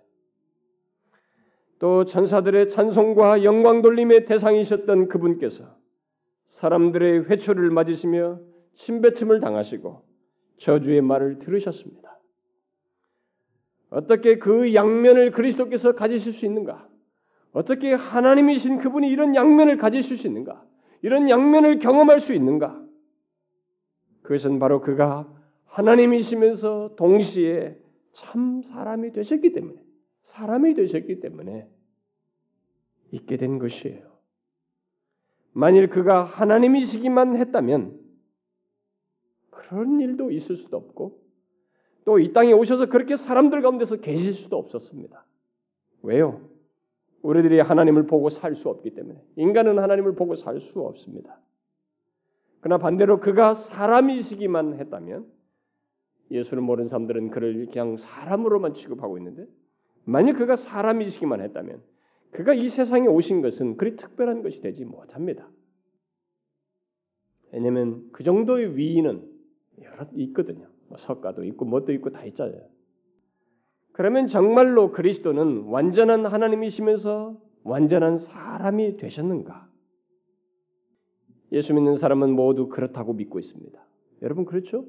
[1.79, 5.65] 또 천사들의 찬송과 영광 돌림의 대상이셨던 그분께서
[6.49, 8.39] 사람들의 회초를 맞으시며
[8.75, 10.03] 침뱉음을 당하시고
[10.59, 12.21] 저주의 말을 들으셨습니다.
[13.89, 16.87] 어떻게 그 양면을 그리스도께서 가지실 수 있는가?
[17.53, 20.63] 어떻게 하나님이신 그분이 이런 양면을 가지실 수 있는가?
[21.01, 22.79] 이런 양면을 경험할 수 있는가?
[24.21, 25.35] 그것은 바로 그가
[25.67, 27.79] 하나님이시면서 동시에
[28.13, 29.81] 참 사람이 되셨기 때문에
[30.23, 31.69] 사람이 되셨기 때문에
[33.13, 34.17] 있게 된 것이에요.
[35.53, 37.99] 만일 그가 하나님이시기만 했다면
[39.51, 41.25] 그런 일도 있을 수도 없고
[42.05, 45.25] 또 이 땅에 오셔서 그렇게 사람들 가운데서 계실 수도 없었습니다.
[46.03, 46.41] 왜요?
[47.23, 51.41] 우리들이 하나님을 보고 살 수 없기 때문에 인간은 하나님을 보고 살 수 없습니다.
[52.61, 55.27] 그러나 반대로 그가 사람이시기만 했다면
[56.31, 59.47] 예수를 모르는 사람들은 그를 그냥 사람으로만 취급하고 있는데
[60.05, 61.83] 만약 그가 사람이시기만 했다면
[62.31, 65.49] 그가 이 세상에 오신 것은 그리 특별한 것이 되지 못합니다.
[67.53, 69.27] 왜냐하면 그 정도의 위인은
[69.83, 70.69] 여러 있거든요.
[70.89, 72.61] 뭐 석가도 있고 뭣도 있고 다 있잖아요.
[73.93, 79.69] 그러면 정말로 그리스도는 완전한 하나님이시면서 완전한 사람이 되셨는가?
[81.53, 83.87] 예수 믿는 사람은 모두 그렇다고 믿고 있습니다.
[84.23, 84.85] 여러분 그렇죠?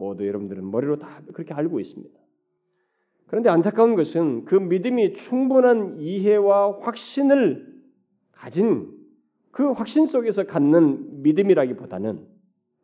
[0.00, 2.18] 모두 여러분들은 머리로 다 그렇게 알고 있습니다.
[3.26, 7.80] 그런데 안타까운 것은 그 믿음이 충분한 이해와 확신을
[8.32, 8.98] 가진
[9.50, 12.26] 그 확신 속에서 갖는 믿음이라기보다는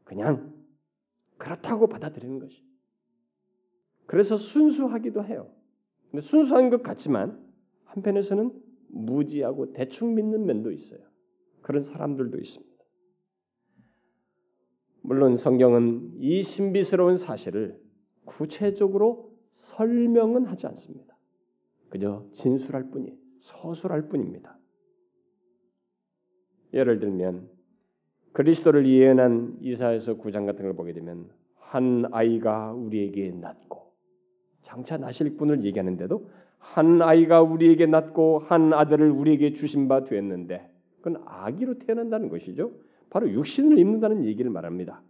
[0.04, 0.52] 그냥
[1.38, 2.62] 그렇다고 받아들이는 것이.
[4.04, 5.50] 그래서 순수하기도 해요.
[6.10, 7.42] 근데 순수한 것 같지만
[7.86, 8.52] 한편에서는
[8.88, 11.00] 무지하고 대충 믿는 면도 있어요.
[11.62, 12.75] 그런 사람들도 있습니다.
[15.06, 17.78] 물론 성경은 이 신비스러운 사실을
[18.24, 21.16] 구체적으로 설명은 하지 않습니다.
[21.90, 24.58] 그저 진술할 뿐이 서술할 뿐입니다.
[26.74, 27.48] 예를 들면
[28.32, 33.92] 그리스도를 예언한 이사에서 구장 같은 걸 보게 되면 한 아이가 우리에게 낳고
[34.62, 40.68] 장차 나실 분을 얘기하는데도 한 아이가 우리에게 낳고 한 아들을 우리에게 주신 바 되었는데
[41.00, 42.72] 그건 아기로 태어난다는 것이죠.
[43.16, 45.02] 바로 육신을 입는다는 얘기를 말합니다.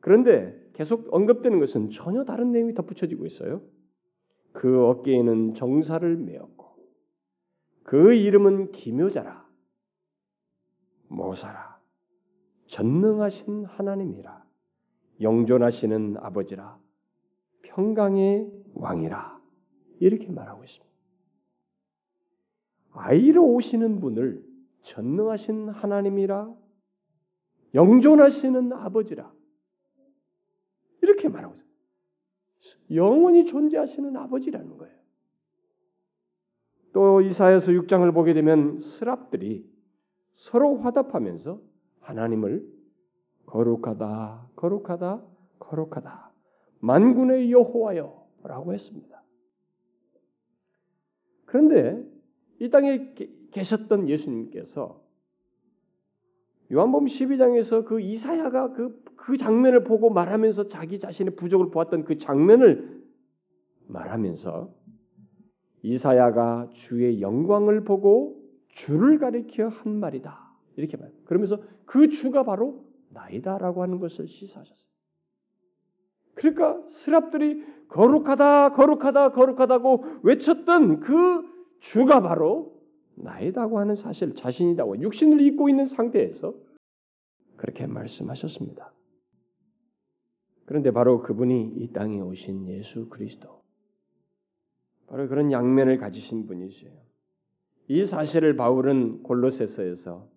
[0.00, 3.62] 그런데 계속 언급되는 것은 전혀 다른 내용이 덧붙여지고 있어요.
[4.52, 6.66] 그 어깨에는 정사를 메었고
[7.84, 9.46] 그 이름은 기묘자라
[11.06, 11.78] 모사라
[12.66, 14.44] 전능하신 하나님이라
[15.20, 16.80] 영존하시는 아버지라
[17.62, 19.40] 평강의 왕이라
[20.00, 20.92] 이렇게 말하고 있습니다.
[22.90, 24.44] 아이로 오시는 분을
[24.82, 26.65] 전능하신 하나님이라
[27.76, 29.32] 영존하시는 아버지라
[31.02, 32.94] 이렇게 말하고 있습니다.
[32.94, 34.96] 영원히 존재하시는 아버지라는 거예요.
[36.92, 39.70] 또 이사야서 6장을 보게 되면 스랍들이
[40.34, 41.60] 서로 화답하면서
[42.00, 42.66] 하나님을
[43.44, 45.22] 거룩하다, 거룩하다,
[45.58, 46.32] 거룩하다.
[46.80, 49.22] 만군의 여호와여라고 했습니다.
[51.44, 52.02] 그런데
[52.58, 53.14] 이 땅에
[53.52, 55.05] 계셨던 예수님께서
[56.72, 63.02] 요한복음 12장에서 그 이사야가 그, 그 장면을 보고 말하면서 자기 자신의 부족을 보았던 그 장면을
[63.86, 64.74] 말하면서
[65.82, 70.52] 이사야가 주의 영광을 보고 주를 가리켜 한 말이다.
[70.76, 71.10] 이렇게 말.
[71.24, 74.86] 그러면서 그 주가 바로 나이다라고 하는 것을 시사하셨어요.
[76.34, 81.44] 그러니까 스랍들이 거룩하다, 거룩하다, 거룩하다고 외쳤던 그
[81.78, 82.75] 주가 바로
[83.16, 86.54] 나이다고 하는 사실, 자신이다고 육신을 입고 있는 상태에서
[87.56, 88.92] 그렇게 말씀하셨습니다.
[90.66, 93.62] 그런데 바로 그분이 이 땅에 오신 예수 그리스도,
[95.06, 96.92] 바로 그런 양면을 가지신 분이세요.
[97.88, 100.28] 이 사실을 바울은 골로새서에서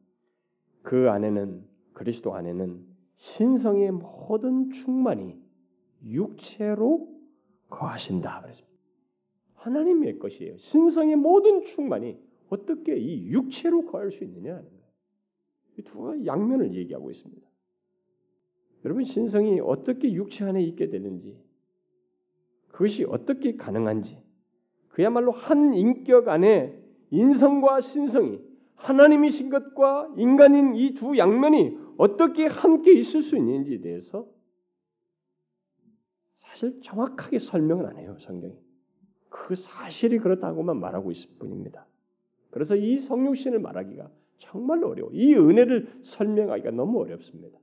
[0.84, 2.86] 그 안에는 그리스도 안에는
[3.18, 5.36] 신성의 모든 충만이
[6.06, 7.10] 육체로
[7.70, 8.70] 거하신다 그랬습니다.
[9.56, 10.58] 하나님의 것이에요.
[10.58, 14.62] 신성의 모든 충만이 어떻게 이 육체로 거할 수 있느냐
[15.78, 17.48] 이두 양면을 얘기하고 있습니다.
[18.86, 21.38] 여러분 신성이 어떻게 육체 안에 있게 되는지
[22.70, 24.22] 그것이 어떻게 가능한지
[24.90, 26.78] 그야말로 한 인격 안에
[27.12, 28.40] 인성과 신성이
[28.76, 34.26] 하나님이신 것과 인간인 이 두 양면이 어떻게 함께 있을 수 있는지에 대해서
[36.36, 38.58] 사실 정확하게 설명은 안 해요 성경이.
[39.30, 41.89] 그 사실이 그렇다고만 말하고 있을 뿐입니다.
[42.52, 45.12] 그래서 이 성육신을 말하기가 정말 어려워.
[45.14, 47.60] 이 은혜를 설명하기가 너무 어렵습니다.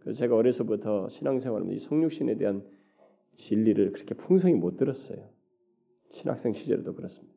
[0.00, 2.64] 그래서 제가 어려서부터 신앙생활은 이 성육신에 대한
[3.34, 5.28] 진리를 그렇게 풍성히 못 들었어요.
[6.12, 7.34] 신학생 시절에도 그렇습니다.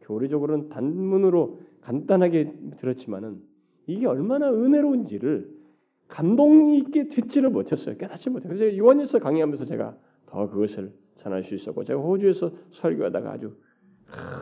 [0.00, 3.42] 교리적으로는 단문으로 간단하게 들었지만은
[3.86, 5.60] 이게 얼마나 은혜로운지를
[6.08, 7.96] 감동 있게 듣지를 못했어요.
[7.96, 8.52] 깨닫지 못해요.
[8.52, 13.56] 그래서 요한일서 강의하면서 제가 더 그것을 전할 수 있었고 제가 호주에서 설교하다가 아주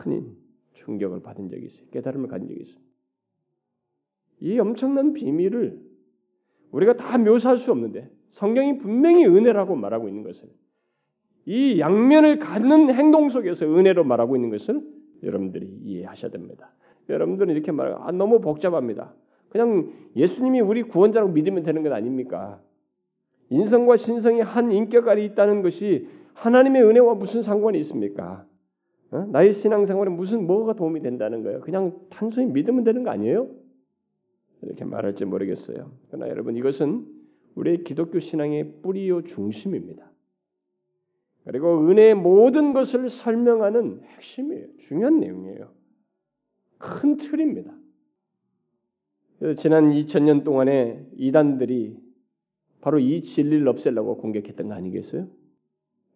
[0.03, 0.35] 큰
[0.89, 1.87] 충격을 받은 적이 있어요.
[1.91, 2.89] 깨달음을 가진 적이 있습니다.
[4.41, 5.79] 이 엄청난 비밀을
[6.71, 10.49] 우리가 다 묘사할 수 없는데 성경이 분명히 은혜라고 말하고 있는 것을
[11.45, 14.81] 이 양면을 갖는 행동 속에서 은혜로 말하고 있는 것을
[15.23, 16.71] 여러분들이 이해하셔야 됩니다.
[17.09, 19.13] 여러분들은 이렇게 말하고 아, 너무 복잡합니다.
[19.49, 22.61] 그냥 예수님이 우리 구원자라고 믿으면 되는 것 아닙니까?
[23.49, 28.45] 인성과 신성이 한 인격 아래 있다는 것이 하나님의 은혜와 무슨 상관이 있습니까?
[29.11, 29.25] 어?
[29.31, 31.61] 나의 신앙생활에 무슨 뭐가 도움이 된다는 거예요?
[31.61, 33.49] 그냥 단순히 믿으면 되는 거 아니에요?
[34.61, 35.91] 이렇게 말할지 모르겠어요.
[36.09, 37.07] 그러나 여러분 이것은
[37.55, 40.09] 우리의 기독교 신앙의 뿌리요 중심입니다.
[41.45, 44.67] 그리고 은혜의 모든 것을 설명하는 핵심이에요.
[44.77, 45.71] 중요한 내용이에요.
[46.77, 47.73] 큰 틀입니다.
[49.57, 51.97] 지난 2000년 동안에 이단들이
[52.81, 55.27] 바로 이 진리를 없애려고 공격했던 거 아니겠어요?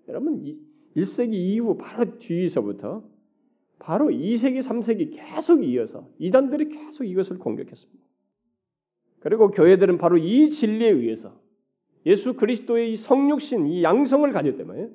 [0.10, 0.44] 여러분
[0.96, 3.04] 1세기 이후 바로 뒤에서부터
[3.80, 8.04] 바로 2세기, 3세기 계속 이어서 이단들이 계속 이것을 공격했습니다.
[9.20, 11.38] 그리고 교회들은 바로 이 진리에 의해서
[12.06, 14.90] 예수 그리스도의 이 성육신, 이 양성을 가졌단 말이에요.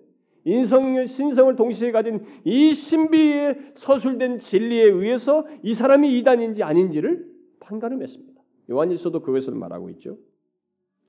[0.44, 7.26] 인성, 신성을 동시에 가진 이 신비에 서술된 진리에 의해서 이 사람이 이단인지 아닌지를
[7.61, 8.40] 판가름했습니다.
[8.70, 10.16] 요한일서도 그것을 말하고 있죠.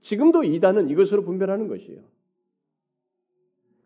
[0.01, 2.01] 지금도 이단은 이것으로 분별하는 것이에요.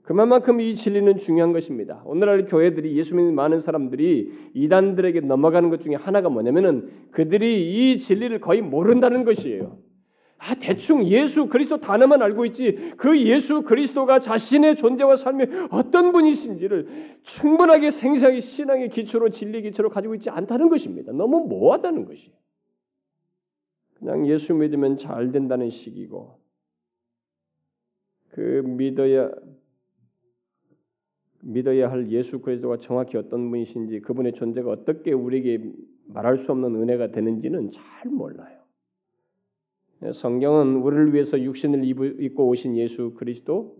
[0.03, 2.03] 그만큼 이 진리는 중요한 것입니다.
[2.05, 8.39] 오늘날 교회들이 예수 믿는 많은 사람들이 이단들에게 넘어가는 것 중에 하나가 뭐냐면은 그들이 이 진리를
[8.41, 9.77] 거의 모른다는 것이에요.
[10.39, 17.19] 아, 대충 예수 그리스도 단어만 알고 있지 그 예수 그리스도가 자신의 존재와 삶이 어떤 분이신지를
[17.23, 21.13] 충분하게 생생하게 신앙의 기초로 진리 기초로 가지고 있지 않다는 것입니다.
[21.13, 22.35] 너무 모호하다는 것이에요.
[23.93, 26.37] 그냥 예수 믿으면 잘 된다는 식이고
[28.31, 29.31] 그 믿어야
[31.43, 35.71] 믿어야 할 예수 그리스도가 정확히 어떤 분이신지 그분의 존재가 어떻게 우리에게
[36.07, 38.59] 말할 수 없는 은혜가 되는지는 잘 몰라요.
[40.11, 43.77] 성경은 우리를 위해서 육신을 입고 오신 예수 그리스도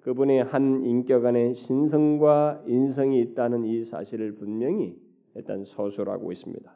[0.00, 4.96] 그분의 한 인격 안에 신성과 인성이 있다는 이 사실을 분명히
[5.34, 6.74] 일단 서술하고 있습니다.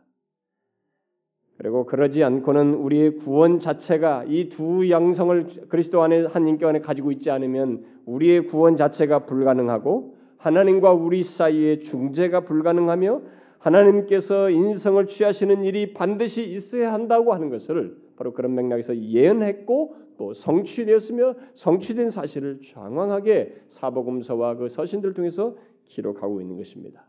[1.58, 7.10] 그리고 그러지 않고는 우리의 구원 자체가 이 두 양성을 그리스도 안에 한 인격 안에 가지고
[7.12, 13.20] 있지 않으면 우리의 구원 자체가 불가능하고 하나님과 우리 사이의 중재가 불가능하며
[13.58, 21.34] 하나님께서 인성을 취하시는 일이 반드시 있어야 한다고 하는 것을 바로 그런 맥락에서 예언했고 또 성취되었으며
[21.54, 27.08] 성취된 사실을 장황하게 사복음서와 그 서신들 통해서 기록하고 있는 것입니다.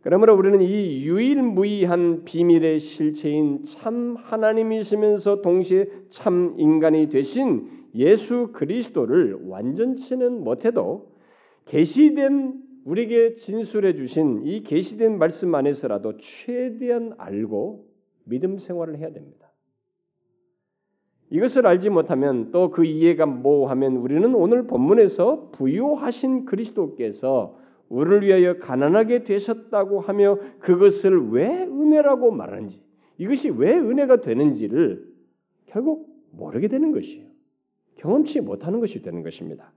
[0.00, 10.44] 그러므로 우리는 이 유일무이한 비밀의 실체인 참 하나님이시면서 동시에 참 인간이 되신 예수 그리스도를 완전치는
[10.44, 11.07] 못해도
[11.68, 17.86] 계시된 우리에게 진술해 주신 이 계시된 말씀 안에서라도 최대한 알고
[18.24, 19.48] 믿음 생활을 해야 됩니다.
[21.30, 27.58] 이것을 알지 못하면 또 그 이해가 뭐하면 우리는 오늘 본문에서 부유하신 그리스도께서
[27.90, 32.82] 우리를 위하여 가난하게 되셨다고 하며 그것을 왜 은혜라고 말하는지
[33.18, 35.06] 이것이 왜 은혜가 되는지를
[35.66, 37.26] 결국 모르게 되는 것이에요.
[37.96, 39.72] 경험치 못하는 것이 되는 것입니다.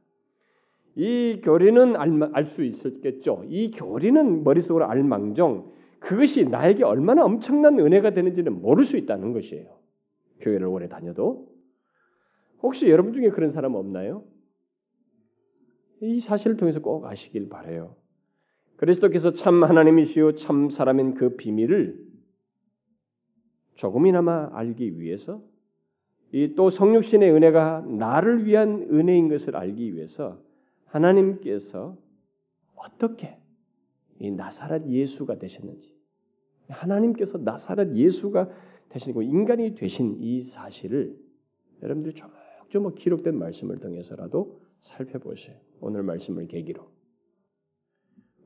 [0.95, 3.45] 이 교리는 알 수 있었겠죠.
[3.47, 9.79] 이 교리는 머릿속으로 알망정 그것이 나에게 얼마나 엄청난 은혜가 되는지는 모를 수 있다는 것이에요.
[10.41, 11.47] 교회를 오래 다녀도
[12.61, 14.23] 혹시 여러분 중에 그런 사람 없나요?
[16.01, 17.95] 이 사실을 통해서 꼭 아시길 바래요.
[18.77, 21.99] 그리스도께서 참 하나님이시요 참 사람인 그 비밀을
[23.75, 25.41] 조금이나마 알기 위해서
[26.33, 30.41] 이 또 성육신의 은혜가 나를 위한 은혜인 것을 알기 위해서
[30.91, 31.97] 하나님께서
[32.75, 33.37] 어떻게
[34.19, 35.95] 이 나사렛 예수가 되셨는지
[36.69, 38.49] 하나님께서 나사렛 예수가
[38.89, 41.17] 되시고 인간이 되신 이 사실을
[41.81, 45.57] 여러분들이 조목조목 기록된 말씀을 통해서라도 살펴보세요.
[45.79, 46.87] 오늘 말씀을 계기로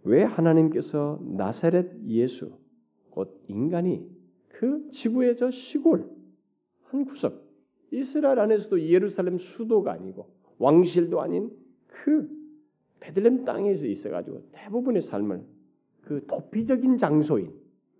[0.03, 2.57] 왜 하나님께서 나사렛 예수
[3.09, 4.07] 곧 인간이
[4.49, 6.09] 그 지구의 저 시골
[6.83, 7.43] 한 구석
[7.91, 10.29] 이스라엘 안에서도 예루살렘 수도가 아니고
[10.59, 11.51] 왕실도 아닌
[11.87, 12.29] 그
[13.05, 15.43] 베들렘 땅에서 있어가지고 대부분의 삶을
[16.01, 17.53] 그 도피적인 장소인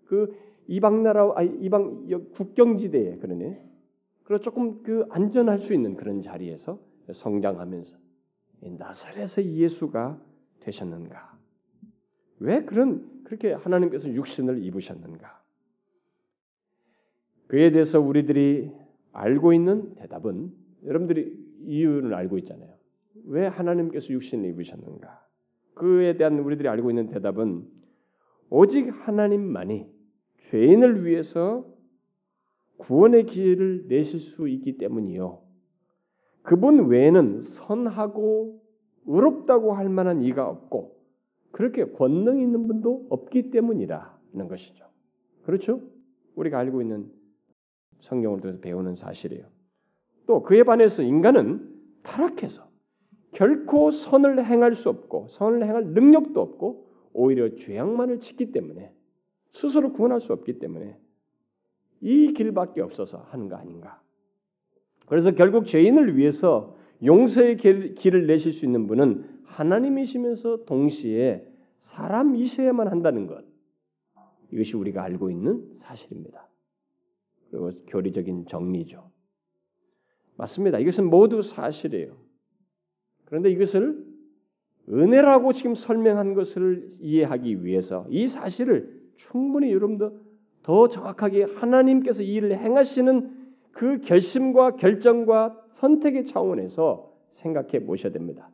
[0.06, 3.64] 그 이방 나라 아 이방 국경지대에 그러네.
[4.24, 6.80] 그리고 조금 그 안전할 수 있는 그런 자리에서
[7.12, 7.96] 성장하면서
[8.60, 10.20] 나사렛의 예수가
[10.60, 11.38] 되셨는가?
[12.40, 15.40] 왜 그런 그렇게 하나님께서 육신을 입으셨는가?
[17.46, 18.72] 그에 대해서 우리들이
[19.12, 20.52] 알고 있는 대답은
[20.84, 22.75] 여러분들이 이유를 알고 있잖아요.
[23.26, 25.26] 왜 하나님께서 육신을 입으셨는가?
[25.74, 27.66] 그에 대한 우리들이 알고 있는 대답은
[28.48, 29.86] 오직 하나님만이
[30.50, 31.66] 죄인을 위해서
[32.78, 35.42] 구원의 기회를 내실 수 있기 때문이요.
[36.42, 38.62] 그분 외에는 선하고
[39.06, 40.96] 의롭다고 할 만한 이가 없고
[41.50, 44.84] 그렇게 권능 있는 분도 없기 때문이라는 것이죠.
[45.42, 45.80] 그렇죠?
[46.36, 47.10] 우리가 알고 있는
[48.00, 49.46] 성경을 통해서 배우는 사실이에요.
[50.26, 52.68] 또 그에 반해서 인간은 타락해서
[53.36, 58.90] 결코 선을 행할 수 없고 선을 행할 능력도 없고 오히려 죄악만을 짓기 때문에
[59.52, 60.96] 스스로 구원할 수 없기 때문에
[62.00, 64.00] 이 길밖에 없어서 하는 거 아닌가?
[65.04, 71.46] 그래서 결국 죄인을 위해서 용서의 길을 내실 수 있는 분은 하나님이시면서 동시에
[71.80, 73.44] 사람이셔야만 한다는 것.
[74.50, 76.48] 이것이 우리가 알고 있는 사실입니다.
[77.50, 79.10] 그리고 교리적인 정리죠.
[80.36, 80.78] 맞습니다.
[80.78, 82.25] 이것은 모두 사실이에요.
[83.26, 84.04] 그런데 이것을
[84.88, 90.18] 은혜라고 지금 설명한 것을 이해하기 위해서 이 사실을 충분히 여러분도
[90.62, 93.30] 더 정확하게 하나님께서 이 일을 행하시는
[93.72, 98.48] 그 결심과 결정과 선택의 차원에서 생각해 보셔야 됩니다.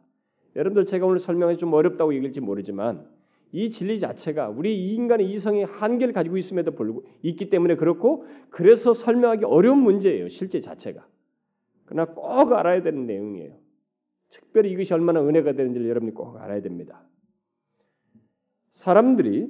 [0.56, 3.06] 여러분들 제가 오늘 설명이 좀 어렵다고 얘기할지 모르지만
[3.52, 9.44] 이 진리 자체가 우리 인간의 이성의 한계를 가지고 있음에도 불구하고 있기 때문에 그렇고 그래서 설명하기
[9.44, 10.28] 어려운 문제예요.
[10.28, 11.06] 실제 자체가.
[11.84, 13.61] 그러나 꼭 알아야 되는 내용이에요.
[14.32, 17.06] 특별히 이것이 얼마나 은혜가 되는지를 여러분이 꼭 알아야 됩니다.
[18.72, 19.48] 사람들이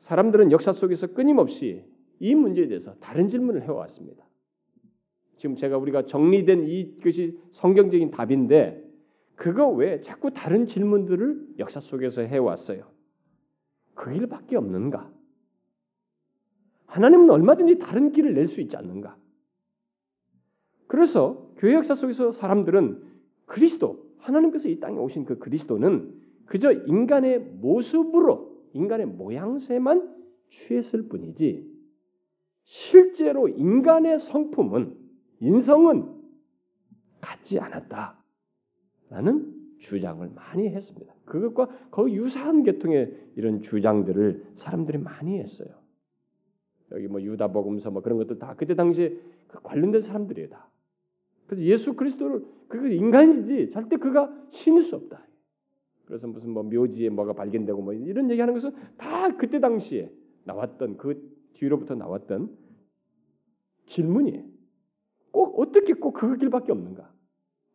[0.00, 1.84] 사람들은 역사 속에서 끊임없이
[2.18, 4.26] 이 문제에 대해서 다른 질문을 해왔습니다.
[5.36, 8.82] 지금 제가 우리가 정리된 이것이 성경적인 답인데
[9.36, 12.90] 그거 왜 자꾸 다른 질문들을 역사 속에서 해왔어요?
[13.94, 15.12] 그 길밖에 없는가?
[16.86, 19.16] 하나님은 얼마든지 다른 길을 낼 수 있지 않는가?
[20.86, 23.02] 그래서 교회 역사 속에서 사람들은
[23.46, 30.14] 그리스도 하나님께서 이 땅에 오신 그 그리스도는 그저 인간의 모습으로 인간의 모양새만
[30.48, 31.72] 취했을 뿐이지
[32.64, 34.96] 실제로 인간의 성품은
[35.40, 36.14] 인성은
[37.20, 38.14] 갖지 않았다라는
[39.78, 41.14] 주장을 많이 했습니다.
[41.26, 45.68] 그것과 거의 유사한 계통의 이런 주장들을 사람들이 많이 했어요.
[46.92, 50.70] 여기 뭐 유다복음서 뭐 그런 것들 다 그때 당시에 그 관련된 사람들이에요 다.
[51.46, 55.26] 그래서 예수 그리스도를 그 인간이지 절대 그가 신일 수 없다.
[56.06, 60.10] 그래서 무슨 뭐 묘지에 뭐가 발견되고 뭐 이런 얘기하는 것은 다 그때 당시에
[60.44, 62.50] 나왔던 그 뒤로부터 나왔던
[63.86, 64.44] 질문이에요.
[65.30, 67.12] 꼭 어떻게 꼭 그 길밖에 없는가?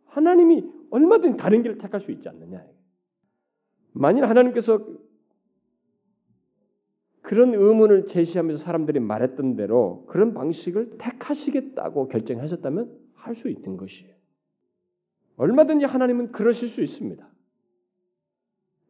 [0.06, 2.66] 하나님이 얼마든 다른 길을 택할 수 있지 않느냐.
[3.92, 4.86] 만일 하나님께서
[7.22, 14.14] 그런 의문을 제시하면서 사람들이 말했던 대로 그런 방식을 택하시겠다고 결정하셨다면 할 수 있는 것이에요.
[15.38, 17.28] 얼마든지 하나님은 그러실 수 있습니다.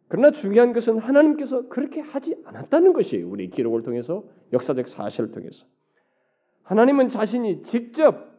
[0.07, 3.29] 그러나 중요한 것은 하나님께서 그렇게 하지 않았다는 것이에요.
[3.29, 5.67] 우리 기록을 통해서 역사적 사실을 통해서
[6.63, 8.29] 하나님은 자신이 직접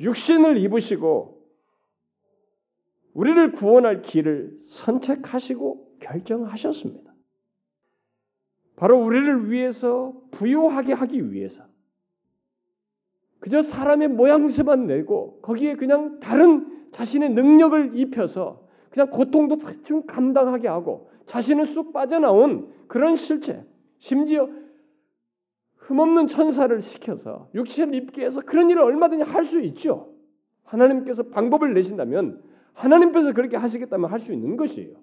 [0.00, 1.40] 육신을 입으시고
[3.12, 7.12] 우리를 구원할 길을 선택하시고 결정하셨습니다.
[8.76, 11.66] 바로 우리를 위해서 부요하게 하기 위해서
[13.40, 21.10] 그저 사람의 모양새만 내고 거기에 그냥 다른 자신의 능력을 입혀서 그냥 고통도 대충 감당하게 하고
[21.26, 23.64] 자신은 쑥 빠져나온 그런 실체
[23.98, 24.48] 심지어
[25.76, 30.12] 흠없는 천사를 시켜서 육체를 입게 해서 그런 일을 얼마든지 할 수 있죠.
[30.64, 32.42] 하나님께서 방법을 내신다면
[32.74, 34.94] 하나님께서 그렇게 하시겠다면 할 수 있는 것이에요.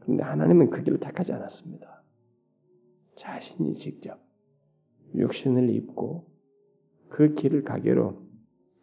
[0.00, 2.02] 그런데 하나님은 그 길을 택하지 않았습니다.
[3.16, 4.18] 자신이 직접
[5.14, 6.26] 육신을 입고
[7.14, 8.20] 그 길을 가기로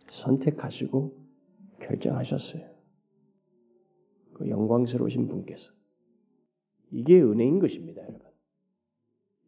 [0.10, 1.22] 선택하시고
[1.82, 2.66] 결정하셨어요.
[4.32, 5.74] 그 영광스러우신 분께서
[6.92, 8.22] 이게 은혜인 것입니다, 여러분.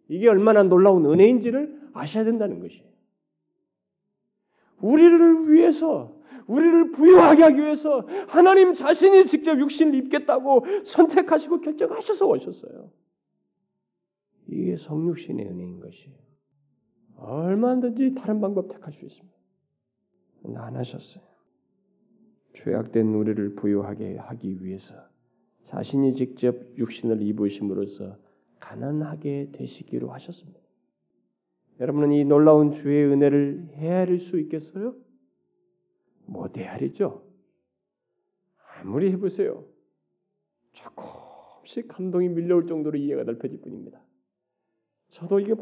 [0.09, 2.91] 이게 얼마나 놀라운 은혜인지를 아셔야 된다는 것이에요.
[4.81, 12.91] 우리를 위해서 우리를 부유하게 하기 위해서 하나님 자신이 직접 육신을 입겠다고 선택하시고 결정하셔서 오셨어요.
[14.47, 16.22] 이게 성육신의 은혜인 것이에요.
[17.18, 19.34] 얼마든지 다른 방법 택할 수 있습니다.
[20.55, 21.24] 안 하셨어요.
[22.53, 24.95] 죄악된 우리를 부유하게 하기 위해서
[25.64, 28.18] 자신이 직접 육신을 입으심으로써
[28.59, 30.59] 가난하게 되시기로 하셨습니다.
[31.80, 34.95] 여러분은 이 놀라운 주의 은혜를 헤아릴 수 있겠어요?
[36.26, 37.24] 못 헤아리죠.
[38.78, 39.66] 아무리 해보세요.
[40.74, 44.01] 조금씩 감동이 밀려올 정도로 이해가 넓혀질 뿐입니다.
[45.09, 45.55] 저도 이게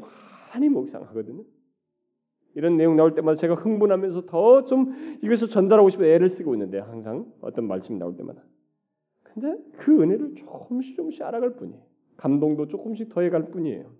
[0.52, 1.44] 많이 묵상하거든요.
[2.54, 4.94] 이런 내용 나올 때마다 제가 흥분하면서 더 좀
[5.24, 8.44] 이것을 전달하고 싶어 애를 쓰고 있는데 항상 어떤 말씀이 나올 때마다.
[9.24, 11.82] 근데 그 은혜를 조금씩 조금씩 알아갈 뿐이에요.
[12.18, 13.92] 감동도 조금씩 더해갈 뿐이에요.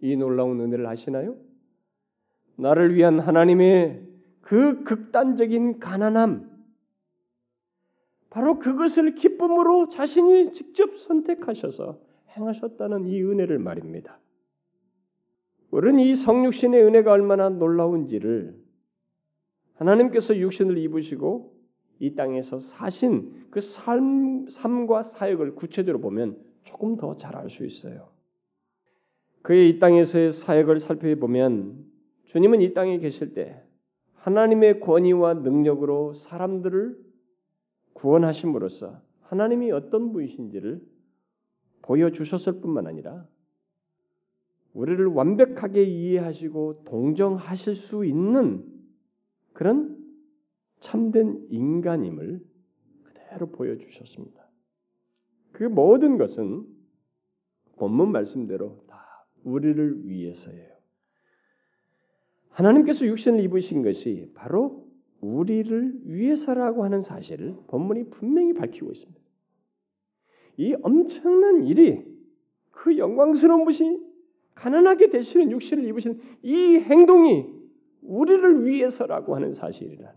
[0.00, 1.36] 이 놀라운 은혜를 아시나요?
[2.56, 4.06] 나를 위한 하나님의
[4.40, 6.48] 그 극단적인 가난함,
[8.30, 12.00] 바로 그것을 기쁨으로 자신이 직접 선택하셔서
[12.36, 14.18] 행하셨다는 이 은혜를 말입니다.
[15.78, 18.52] 우리는 이 성육신의 은혜가 얼마나 놀라운지를
[19.74, 21.56] 하나님께서 육신을 입으시고
[22.00, 28.08] 이 땅에서 사신 그 삶, 삶과 사역을 구체적으로 보면 조금 더 잘 알 수 있어요.
[29.42, 31.86] 그의 이 땅에서의 사역을 살펴보면
[32.24, 33.62] 주님은 이 땅에 계실 때
[34.14, 36.98] 하나님의 권위와 능력으로 사람들을
[37.92, 40.80] 구원하심으로써 하나님이 어떤 분이신지를
[41.82, 43.28] 보여주셨을 뿐만 아니라
[44.74, 48.64] 우리를 완벽하게 이해하시고 동정하실 수 있는
[49.52, 49.96] 그런
[50.80, 52.40] 참된 인간임을
[53.02, 54.48] 그대로 보여주셨습니다.
[55.52, 56.64] 그 모든 것은
[57.76, 60.78] 본문 말씀대로 다 우리를 위해서예요.
[62.50, 64.88] 하나님께서 육신을 입으신 것이 바로
[65.20, 69.20] 우리를 위해서라고 하는 사실을 본문이 분명히 밝히고 있습니다.
[70.58, 72.04] 이 엄청난 일이
[72.70, 74.07] 그 영광스러운 분이
[74.58, 77.46] 가난하게 되시는 육신을 입으신 이 행동이
[78.02, 80.12] 우리를 위해서라고 하는 사실이라.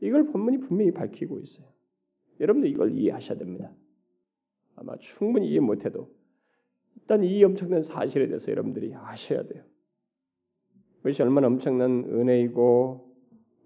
[0.00, 1.66] 이걸 본문이 분명히 밝히고 있어요.
[2.38, 3.72] 여러분들 이걸 이해하셔야 됩니다.
[4.76, 6.08] 아마 충분히 이해 못해도
[6.96, 9.64] 일단 이 엄청난 사실에 대해서 여러분들이 아셔야 돼요.
[10.98, 13.10] 그것이 얼마나 엄청난 은혜이고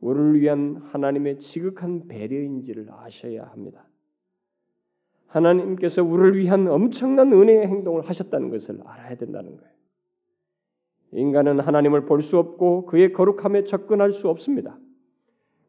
[0.01, 3.87] 우리를 위한 하나님의 지극한 배려인지를 아셔야 합니다.
[5.27, 9.74] 하나님께서 우리를 위한 엄청난 은혜의 행동을 하셨다는 것을 알아야 된다는 거예요.
[11.15, 14.79] 인간은 하나님을 볼 수 없고 그의 거룩함에 접근할 수 없습니다.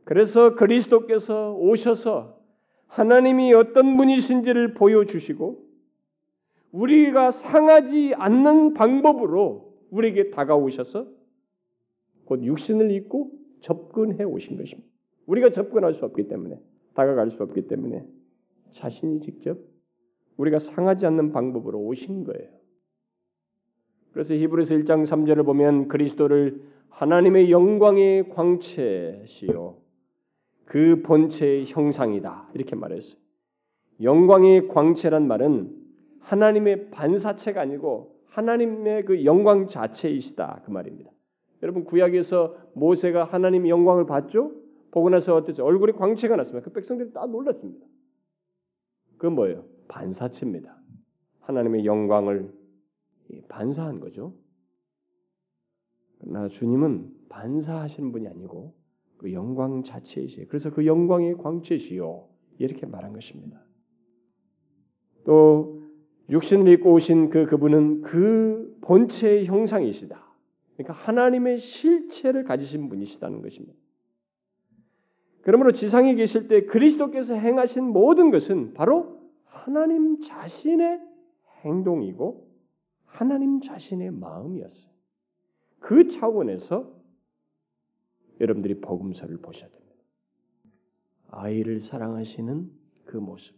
[0.04, 2.40] 그래서 그리스도께서 오셔서
[2.88, 5.66] 하나님이 어떤 분이신지를 보여주시고
[6.72, 11.08] 우리가 상하지 않는 방법으로 우리에게 다가오셔서
[12.26, 13.32] 곧 육신을 입고
[13.62, 14.90] 접근해 오신 것입니다.
[15.26, 16.60] 우리가 접근할 수 없기 때문에
[16.94, 18.06] 다가갈 수 없기 때문에
[18.74, 19.58] 자신이 직접
[20.38, 22.50] 우리가 상하지 않는 방법으로 오신 거예요.
[24.16, 29.76] 그래서 히브리서 1장 3절을 보면 그리스도를 하나님의 영광의 광채시요
[30.64, 33.20] 그 본체의 형상이다 이렇게 말했어요.
[34.02, 35.70] 영광의 광채란 말은
[36.22, 41.12] 하나님의 반사체가 아니고 하나님의 그 영광 자체이시다 그 말입니다.
[41.62, 44.54] 여러분 구약에서 모세가 하나님의 영광을 봤죠?
[44.92, 45.66] 보고 나서 어땠죠?
[45.66, 46.64] 얼굴에 광채가 났습니다.
[46.64, 47.86] 그 백성들이 다 놀랐습니다.
[49.18, 49.66] 그건 뭐예요?
[49.90, 50.74] 반사체입니다.
[51.42, 52.54] 하나님의 영광을
[53.50, 54.34] 반사한 거죠.
[56.20, 58.74] 그러나 주님은 반사하시는 분이 아니고
[59.18, 60.46] 그 영광 자체이시요.
[60.48, 62.28] 그래서 그 영광의 광채시요.
[62.58, 63.62] 이렇게 말한 것입니다.
[65.26, 65.82] 또
[66.30, 70.24] 육신을 입고 오신 그 그분은 그 본체의 형상이시다.
[70.74, 73.78] 그러니까 하나님의 실체를 가지신 분이시다는 것입니다.
[75.42, 81.00] 그러므로 지상에 계실 때 그리스도께서 행하신 모든 것은 바로 하나님 자신의
[81.64, 82.45] 행동이고
[83.16, 84.92] 하나님 자신의 마음이었어요.
[85.80, 86.94] 그 차원에서
[88.42, 89.96] 여러분들이 복음서를 보셔야 됩니다.
[91.30, 92.70] 아이를 사랑하시는
[93.06, 93.56] 그 모습.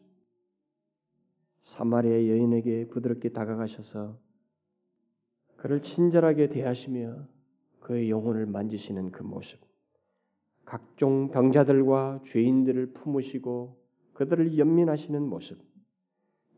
[1.64, 4.20] 사마리아 여인에게 부드럽게 다가가셔서
[5.56, 7.28] 그를 친절하게 대하시며
[7.80, 9.60] 그의 영혼을 만지시는 그 모습.
[10.66, 13.76] 각종 병자들과 죄인들을 품으시고
[14.14, 15.67] 그들을 연민하시는 모습.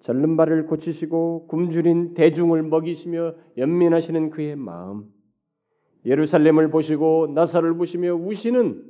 [0.01, 5.11] 절른 발을 고치시고 굶주린 대중을 먹이시며 연민하시는 그의 마음.
[6.05, 8.83] 예루살렘을 보시고 나사를 보시며 우시는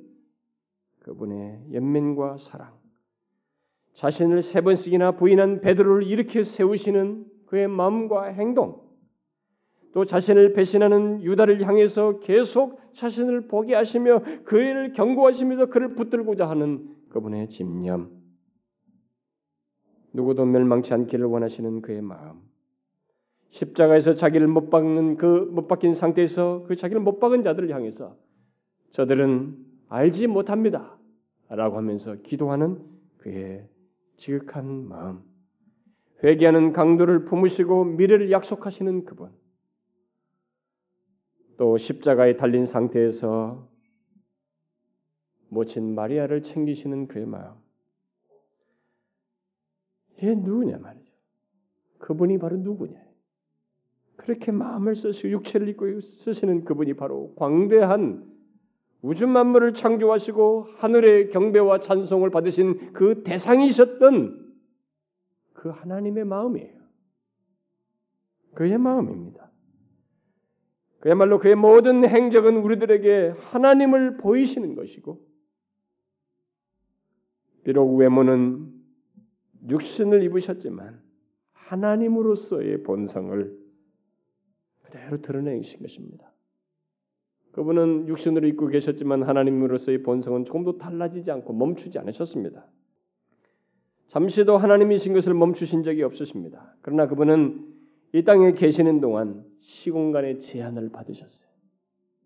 [1.00, 2.74] 그분의 연민과 사랑.
[3.94, 8.88] 자신을 세 번씩이나 부인한 베드로를 일으켜 세우시는 그의 마음과 행동.
[9.92, 17.50] 또 자신을 배신하는 유다를 향해서 계속 자신을 보게 하시며 그를 경고하시면서 그를 붙들고자 하는 그분의
[17.50, 18.19] 집념.
[20.14, 22.42] 누구도 멸망치 않기를 원하시는 그의 마음.
[23.52, 28.16] 십자가에서 자기를 못 박는 그 못 박힌 상태에서 그 자기를 못 박은 자들을 향해서
[28.92, 29.58] 저들은
[29.88, 30.98] 알지 못합니다.
[31.50, 32.80] 라고 하면서 기도하는
[33.18, 33.68] 그의
[34.18, 35.24] 지극한 마음.
[36.24, 39.32] 회개하는 강도를 품으시고 미래를 약속하시는 그분.
[41.58, 43.68] 또 십자가에 달린 상태에서
[45.50, 47.56] 모친 마리아를 챙기시는 그의 마음.
[50.24, 51.14] 얘 누구냐 말이죠.
[52.00, 53.00] 그분이 바로 누구냐.
[54.16, 58.30] 그렇게 마음을 쓰시고 육체를 입고 쓰시는 그분이 바로 광대한
[59.02, 64.54] 우주 만물을 창조하시고 하늘의 경배와 찬송을 받으신 그 대상이셨던
[65.54, 66.80] 그 하나님의 마음이에요.
[68.56, 69.50] 그의 마음입니다.
[71.00, 75.22] 그야말로 그의 모든 행적은 우리들에게 하나님을 보이시는 것이고,
[77.64, 78.69] 비록 외모는
[79.68, 81.02] 육신을 입으셨지만
[81.52, 83.60] 하나님으로서의 본성을
[84.84, 86.32] 그대로 드러내신 것입니다.
[87.52, 92.66] 그분은 육신으로 입고 계셨지만 하나님으로서의 본성은 조금도 달라지지 않고 멈추지 않으셨습니다.
[94.08, 96.76] 잠시도 하나님이신 것을 멈추신 적이 없으십니다.
[96.82, 97.68] 그러나 그분은
[98.14, 101.48] 이 땅에 계시는 동안 시공간의 제한을 받으셨어요.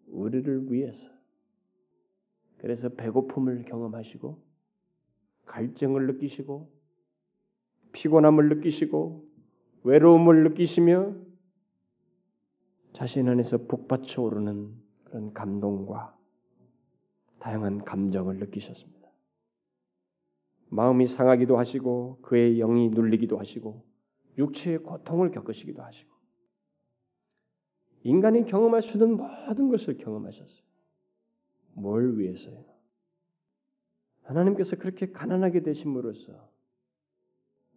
[0.08, 1.10] 우리를 위해서.
[2.58, 4.42] 그래서 배고픔을 경험하시고
[5.46, 6.72] 갈증을 느끼시고
[7.94, 9.26] 피곤함을 느끼시고
[9.84, 11.16] 외로움을 느끼시며
[12.94, 14.74] 자신 안에서 북받쳐 오르는
[15.06, 16.18] 그런 감동과
[17.40, 19.10] 다양한 감정을 느끼셨습니다.
[20.70, 23.84] 마음이 상하기도 하시고 그의 영이 눌리기도 하시고
[24.38, 26.12] 육체의 고통을 겪으시기도 하시고
[28.04, 30.64] 인간이 경험할 수 있는 모든 것을 경험하셨어요.
[31.74, 32.64] 뭘 위해서요?
[34.24, 36.53] 하나님께서 그렇게 가난하게 되심으로써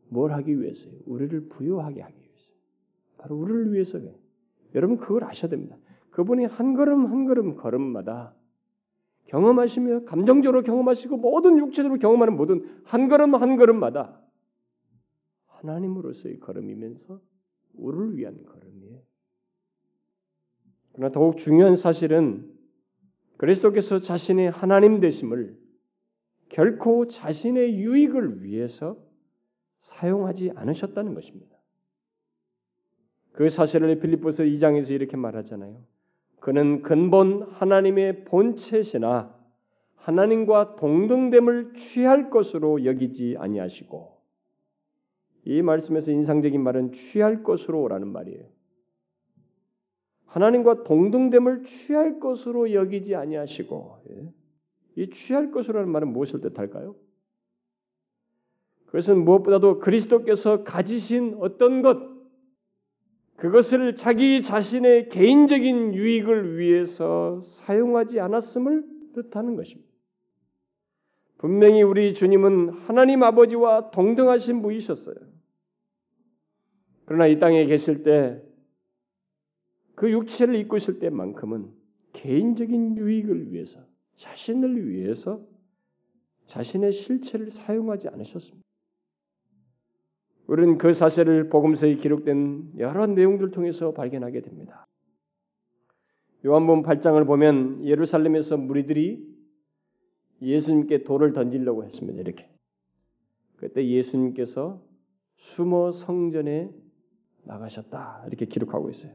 [0.09, 0.92] 뭘 하기 위해서요?
[1.07, 2.52] 우리를 부유하게 하기 위해서.
[3.18, 4.14] 바로 우리를 위해서요.
[4.74, 5.76] 여러분 그걸 아셔야 됩니다.
[6.11, 8.34] 그분이 한 걸음 한 걸음 걸음마다
[9.26, 14.20] 경험하시며 감정적으로 경험하시고 모든 육체적으로 경험하는 모든 한 걸음 한 걸음마다
[15.46, 17.20] 하나님으로서의 걸음이면서
[17.74, 19.00] 우리를 위한 걸음이에요.
[20.92, 22.50] 그러나 더욱 중요한 사실은
[23.36, 25.59] 그리스도께서 자신의 하나님 되심을
[26.48, 28.96] 결코 자신의 유익을 위해서
[29.87, 31.57] 사용하지 않으셨다는 것입니다.
[33.32, 35.80] 그 사실을 빌립보서 2장에서 이렇게 말하잖아요.
[36.41, 39.34] 그는 근본 하나님의 본체시나
[39.97, 44.16] 하나님과 동등됨을 취할 것으로 여기지 아니하시고
[45.45, 48.45] 이 말씀에서 인상적인 말은 취할 것으로라는 말이에요.
[50.26, 54.32] 하나님과 동등됨을 취할 것으로 여기지 아니하시고 예?
[54.97, 56.97] 이 취할 것으로라는 말은 무엇을 뜻할까요?
[58.87, 62.16] 그것은 무엇보다도 그리스도께서 가지신 어떤 것
[63.37, 68.84] 그것을 자기 자신의 개인적인 유익을 위해서 사용하지 않았음을
[69.14, 69.91] 뜻하는 것입니다.
[71.39, 75.16] 분명히 우리 주님은 하나님 아버지와 동등하신 분이셨어요.
[77.05, 78.47] 그러나 이 땅에 계실 때
[79.97, 81.72] 그 육체를 입고 있을 때만큼은
[82.12, 83.80] 개인적인 유익을 위해서
[84.14, 85.43] 자신을 위해서
[86.45, 88.66] 자신의 실체를 사용하지 않으셨습니다.
[90.47, 94.86] 우리는 그 사실을 복음서에 기록된 여러 내용들을 통해서 발견하게 됩니다.
[96.44, 99.26] 요한복음 8장을 보면 예루살렘에서 무리들이
[100.42, 102.20] 예수님께 돌을 던지려고 했습니다.
[102.20, 102.49] 이렇게.
[103.57, 104.80] 그때 예수님께서
[105.36, 106.70] 숨어 성전에
[107.44, 108.24] 나가셨다.
[108.28, 109.12] 이렇게 기록하고 있어요.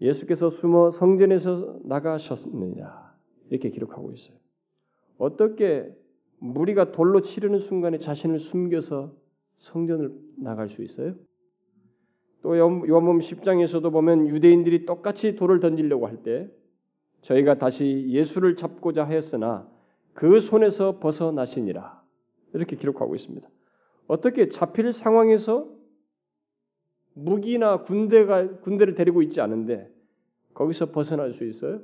[0.00, 3.14] 예수께서 숨어 성전에서 나가셨느냐.
[3.50, 4.36] 이렇게 기록하고 있어요.
[5.18, 5.94] 어떻게
[6.38, 9.19] 무리가 돌로 치르는 순간에 자신을 숨겨서
[9.60, 11.14] 성전을 나갈 수 있어요?
[12.42, 16.48] 또 요한복음 10장에서도 보면 유대인들이 똑같이 돌을 던지려고 할 때
[17.22, 19.68] 저희가 다시 예수를 잡고자 하였으나
[20.14, 22.02] 그 손에서 벗어나시니라
[22.54, 23.46] 이렇게 기록하고 있습니다.
[24.06, 25.68] 어떻게 잡힐 상황에서
[27.12, 29.90] 무기나 군대가 군대를 데리고 있지 않은데
[30.54, 31.82] 거기서 벗어날 수 있어요?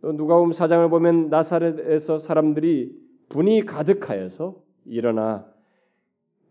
[0.00, 4.56] 또 누가복음 4장을 보면 나사렛에서 사람들이 분이 가득하여서
[4.86, 5.46] 일어나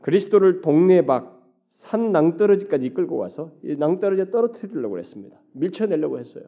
[0.01, 1.39] 그리스도를 동네 밖
[1.79, 5.39] 산 낭떠러지까지 끌고 와서 이 낭떠러지에 떨어뜨리려고 했습니다.
[5.53, 6.43] 밀쳐내려고 했어요.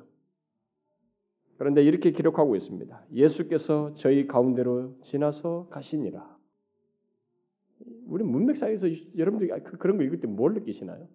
[1.58, 3.06] 그런데 이렇게 기록하고 있습니다.
[3.14, 6.38] 예수께서 저희 가운데로 지나서 가시니라.
[8.08, 8.88] 우리 문맥상에서
[9.18, 11.08] 여러분들이 그, 그런 거 읽을 때 뭘 느끼시나요?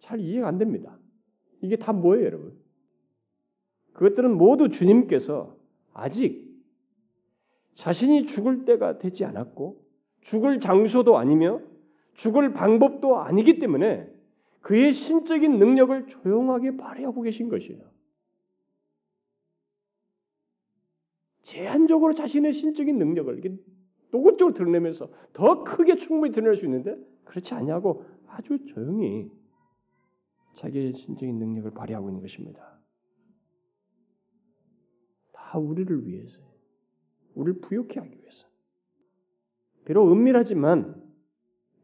[0.00, 0.98] 잘 이해가 안 됩니다.
[1.62, 2.54] 이게 다 뭐예요, 여러분?
[3.94, 5.56] 그것들은 모두 주님께서
[5.94, 6.46] 아직
[7.76, 9.87] 자신이 죽을 때가 되지 않았고
[10.20, 11.60] 죽을 장소도 아니며
[12.14, 14.10] 죽을 방법도 아니기 때문에
[14.60, 17.80] 그의 신적인 능력을 조용하게 발휘하고 계신 것이에요.
[21.42, 23.40] 제한적으로 자신의 신적인 능력을
[24.10, 29.30] 노골적으로 드러내면서 더 크게 충분히 드러낼 수 있는데 그렇지 않냐고 아주 조용히
[30.56, 32.78] 자기의 신적인 능력을 발휘하고 있는 것입니다.
[35.32, 36.42] 다 우리를 위해서,
[37.34, 38.46] 우리를 부욕해 하기 위해서.
[39.88, 41.02] 비록 은밀하지만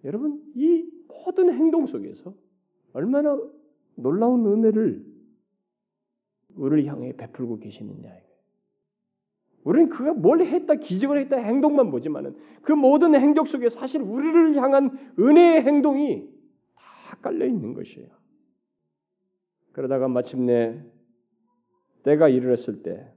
[0.05, 2.34] 여러분 이 모든 행동 속에서
[2.92, 3.40] 얼마나
[3.94, 5.02] 놀라운 은혜를
[6.55, 8.14] 우리를 향해 베풀고 계시느냐
[9.62, 15.14] 우리는 그가 뭘 했다, 기적을 했다 행동만 보지만은 그 모든 행적 속에 사실 우리를 향한
[15.18, 16.28] 은혜의 행동이
[16.74, 18.11] 다 깔려 있는 것이에요.
[19.72, 20.84] 그러다가 마침내
[22.02, 23.13] 때가 이르렀을 때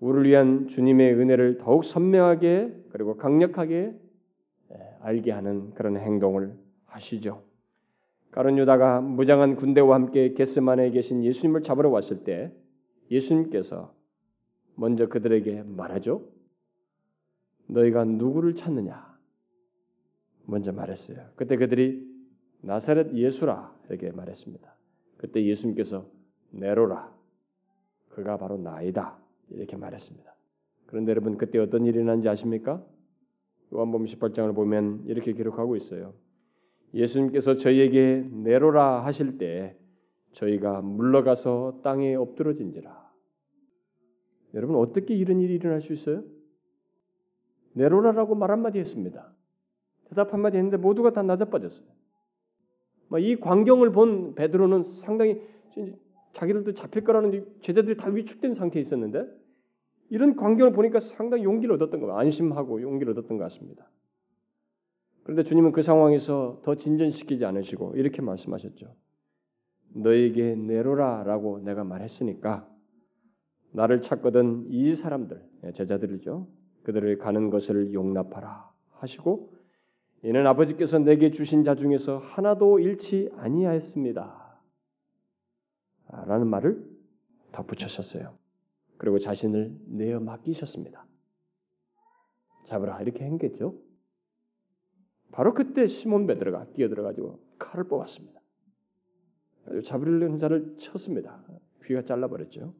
[0.00, 3.94] 우리를 위한 주님의 은혜를 더욱 선명하게 그리고 강력하게
[4.72, 7.42] 예, 알게 하는 그런 행동을 하시죠.
[8.30, 12.52] 가론 유다가 무장한 군대와 함께 게스만에 계신 예수님을 잡으러 왔을 때
[13.10, 13.92] 예수님께서
[14.76, 16.24] 먼저 그들에게 말하죠.
[17.66, 19.10] 너희가 누구를 찾느냐?
[20.46, 21.18] 먼저 말했어요.
[21.36, 22.08] 그때 그들이
[22.62, 24.74] 나사렛 예수라 이렇게 말했습니다.
[25.16, 26.06] 그때 예수님께서
[26.50, 27.12] 내로라
[28.10, 29.19] 그가 바로 나이다
[29.50, 30.34] 이렇게 말했습니다.
[30.86, 32.84] 그런데 여러분 그때 어떤 일이 일어난지 아십니까?
[33.72, 36.14] 요한복음 18장을 보면 이렇게 기록하고 있어요.
[36.94, 39.76] 예수님께서 저희에게 내로라 하실 때
[40.32, 43.10] 저희가 물러가서 땅에 엎드러진지라
[44.54, 46.24] 여러분 어떻게 이런 일이 일어날 수 있어요?
[47.74, 49.32] 내로라라고 말 한마디 했습니다.
[50.08, 51.86] 대답 한마디 했는데 모두가 다 낮아빠졌어요.
[53.08, 55.40] 뭐이 광경을 본 베드로는 상당히
[56.32, 59.26] 자기들도 잡힐 거라는 제자들이 다 위축된 상태에 있었는데
[60.10, 63.88] 이런 광경을 보니까 상당히 용기를 얻었던 거 안심하고 용기를 얻었던 것 같습니다.
[65.22, 68.94] 그런데 주님은 그 상황에서 더 진전시키지 않으시고 이렇게 말씀하셨죠.
[69.94, 72.68] 너에게 내로라라고 내가 말했으니까
[73.72, 76.48] 나를 찾거든 이 사람들 예, 제자들이죠.
[76.82, 79.52] 그들을 가는 것을 용납하라 하시고
[80.22, 84.49] 이는 아버지께서 내게 주신 자 중에서 하나도 잃지 아니하였습니다.
[86.12, 86.84] 라는 말을
[87.52, 88.36] 덧붙이셨어요.
[88.98, 91.06] 그리고 자신을 내어 맡기셨습니다.
[92.66, 93.80] 잡으라 이렇게 행겠죠.
[95.32, 98.40] 바로 그때 시몬 베드로가 끼어들어가지고 칼을 뽑았습니다.
[99.84, 101.44] 잡으려는 자를 쳤습니다.
[101.84, 102.74] 귀가 잘라버렸죠.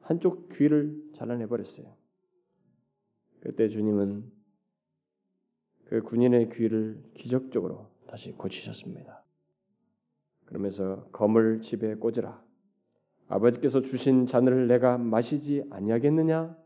[0.00, 1.96] 한쪽 귀를 잘라내 버렸어요.
[3.40, 4.30] 그때 주님은
[5.86, 9.23] 그 군인의 귀를 기적적으로 다시 고치셨습니다.
[10.44, 12.42] 그러면서 검을 집에 꽂으라.
[13.28, 16.56] 아버지께서 주신 잔을 내가 마시지 아니하겠느냐?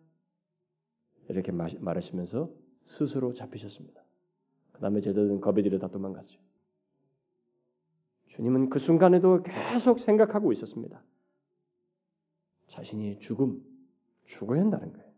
[1.28, 2.50] 이렇게 말하시면서
[2.86, 4.02] 스스로 잡히셨습니다.
[4.72, 6.40] 그 다음에 제자들은 겁에 다 도망갔죠.
[8.28, 11.02] 주님은 그 순간에도 계속 생각하고 있었습니다.
[12.68, 13.62] 자신이 죽음,
[14.26, 15.08] 죽어야 한다는 거예요.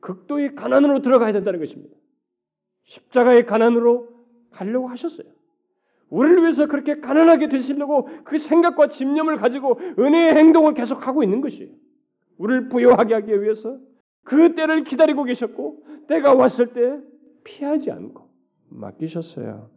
[0.00, 1.96] 극도의 가난으로 들어가야 된다는 것입니다.
[2.84, 4.08] 십자가의 가난으로
[4.50, 5.30] 가려고 하셨어요.
[6.10, 11.72] 우리를 위해서 그렇게 가난하게 되시려고 그 생각과 집념을 가지고 은혜의 행동을 계속하고 있는 것이에요.
[12.38, 13.78] 우리를 부여하게 하기 위해서
[14.24, 16.98] 그 때를 기다리고 계셨고 때가 왔을 때
[17.44, 18.28] 피하지 않고
[18.68, 19.70] 맡기셨어요.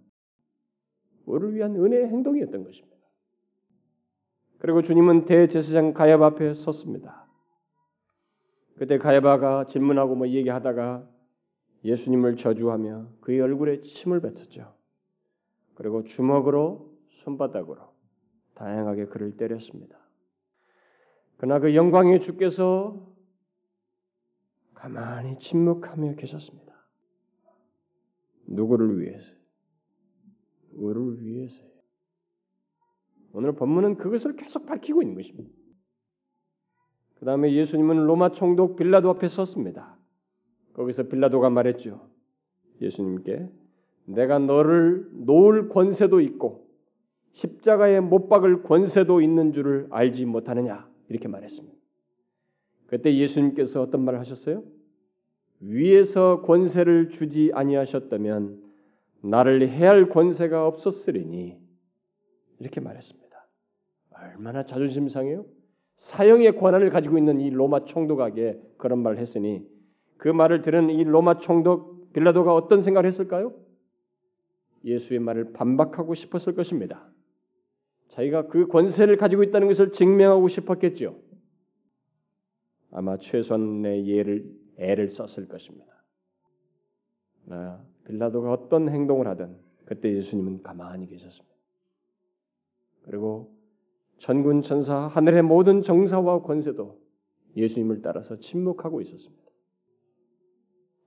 [1.26, 2.98] 우리를 위한 은혜의 행동이었던 것입니다.
[4.58, 7.28] 그리고 주님은 대제사장 가야바 앞에 섰습니다.
[8.76, 11.08] 그때 가야바가 질문하고 뭐 얘기하다가
[11.84, 14.74] 예수님을 저주하며 그의 얼굴에 침을 뱉었죠.
[15.76, 16.94] 그리고 주먹으로
[17.24, 17.94] 손바닥으로
[18.56, 19.98] 다양하게 그를 때렸습니다.
[21.38, 23.12] 그러나 그 영광의 주께서
[24.74, 26.74] 가만히 침묵하며 계셨습니다.
[28.48, 29.34] 누구를 위해서?
[30.74, 31.70] 우리를 위해서요.
[33.34, 35.50] 오늘 본문은 그것을 계속 밝히고 있는 것입니다.
[37.16, 39.98] 그 다음에 예수님은 로마 총독 빌라도 앞에 섰습니다.
[40.74, 42.10] 거기서 빌라도가 말했죠.
[42.82, 43.50] 예수님께
[44.06, 46.68] 내가 너를 놓을 권세도 있고
[47.34, 51.76] 십자가에 못 박을 권세도 있는 줄을 알지 못하느냐 이렇게 말했습니다.
[52.88, 54.64] 그때 예수님께서 어떤 말을 하셨어요?
[55.60, 58.62] 위에서 권세를 주지 아니하셨다면
[59.22, 61.58] 나를 해할 권세가 없었으리니
[62.60, 63.24] 이렇게 말했습니다.
[64.12, 65.46] 얼마나 자존심 상해요?
[65.96, 69.66] 사형의 권한을 가지고 있는 이 로마 총독에게 그런 말을 했으니
[70.18, 73.54] 그 말을 들은 이 로마 총독 빌라도가 어떤 생각을 했을까요?
[74.84, 77.10] 예수의 말을 반박하고 싶었을 것입니다.
[78.10, 81.20] 자기가 그 권세를 가지고 있다는 것을 증명하고 싶었겠죠.
[82.92, 85.94] 아마 최소한의 예를 애를 썼을 것입니다.
[87.50, 91.54] 아, 빌라도가 어떤 행동을 하든 그때 예수님은 가만히 계셨습니다.
[93.04, 93.54] 그리고
[94.18, 97.00] 전군 천사 하늘의 모든 정사와 권세도
[97.56, 99.43] 예수님을 따라서 침묵하고 있었습니다.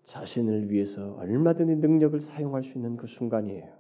[0.07, 3.77] 자신을 위해서 얼마든지 능력을 사용할 수 있는 그 순간이에요.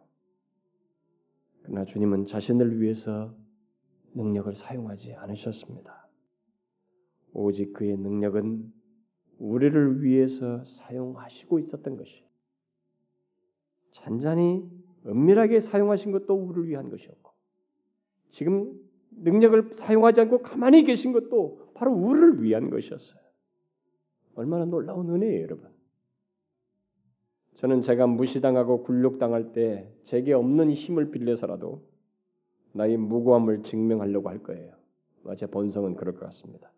[1.63, 3.35] 그러나 주님은 자신을 위해서
[4.15, 6.09] 능력을 사용하지 않으셨습니다.
[7.33, 8.73] 오직 그의 능력은
[9.39, 12.25] 우리를 위해서 사용하시고 있었던 것이
[13.93, 14.69] 잔잔히
[15.07, 17.31] 은밀하게 사용하신 것도 우리를 위한 것이었고
[18.31, 23.21] 지금 능력을 사용하지 않고 가만히 계신 것도 바로 우리를 위한 것이었어요.
[24.35, 25.76] 얼마나 놀라운 은혜예요, 여러분.
[27.57, 31.83] 저는 제가 무시당하고 굴욕당할 때 제게 없는 힘을 빌려서라도
[32.73, 34.73] 나의 무고함을 증명하려고 할 거예요.
[35.37, 36.71] 제 본성은 그럴 것 같습니다.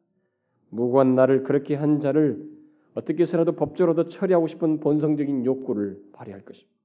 [0.71, 2.49] 무고한 나를 그렇게 한 자를
[2.95, 6.79] 어떻게 해서라도 법조로도 처리하고 싶은 본성적인 욕구를 발휘할 것입니다.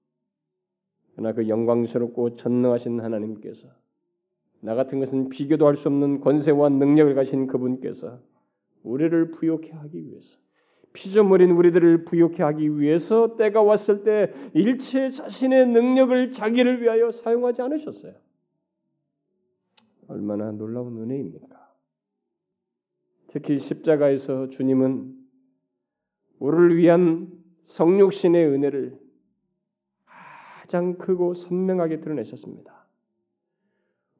[1.16, 3.68] 그러나 그 영광스럽고 전능하신 하나님께서
[4.62, 8.20] 나 같은 것은 비교도 할 수 없는 권세와 능력을 가신 그분께서
[8.84, 10.38] 우리를 부욕해 하기 위해서
[10.94, 18.14] 피조물인 우리들을 부욕해 하기 위해서 때가 왔을 때 일체 자신의 능력을 자기를 위하여 사용하지 않으셨어요.
[20.08, 21.64] 얼마나 놀라운 은혜입니까?
[23.30, 25.16] 특히 십자가에서 주님은
[26.39, 27.32] 우리를 위한
[27.66, 29.00] 성육신의 은혜를
[30.06, 32.86] 가장 크고 선명하게 드러내셨습니다.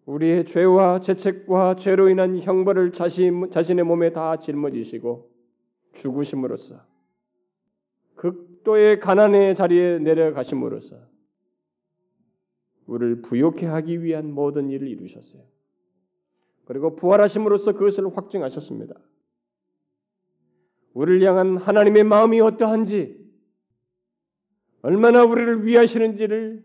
[0.06, 5.33] 우리의 죄와 죄책과 죄로 인한 형벌을 자신, 자신의 몸에 다 짊어지시고
[5.94, 6.86] 죽으심으로써
[8.16, 10.98] 극도의 가난의 자리에 내려가심으로써
[12.86, 15.44] 우리를 부욕해 하기 위한 모든 일을 이루셨어요.
[16.66, 18.96] 그리고 부활하심으로써 그것을 확증하셨습니다.
[20.94, 23.24] 우리를 향한 하나님의 마음이 어떠한지
[24.82, 26.64] 얼마나 우리를 위하시는지를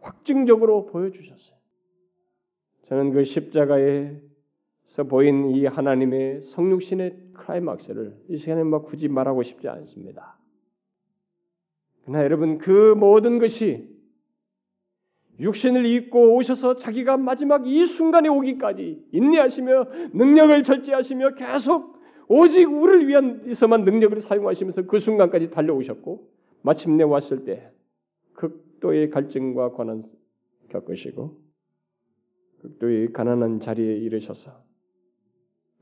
[0.00, 1.56] 확증적으로 보여주셨어요.
[2.84, 4.20] 저는 그 십자가에
[4.86, 10.38] 서 보인 이 하나님의 성육신의 클라이막스를 이 시간에 뭐 굳이 말하고 싶지 않습니다.
[12.02, 13.88] 그러나 여러분 그 모든 것이
[15.40, 21.96] 육신을 입고 오셔서 자기가 마지막 이 순간에 오기까지 인내하시며 능력을 절제하시며 계속
[22.28, 26.30] 오직 우리를 위한에서만 능력을 사용하시면서 그 순간까지 달려오셨고
[26.62, 27.70] 마침내 왔을 때
[28.34, 30.04] 극도의 갈증과 고난
[30.70, 31.38] 겪으시고
[32.60, 34.65] 극도의 가난한 자리에 이르셔서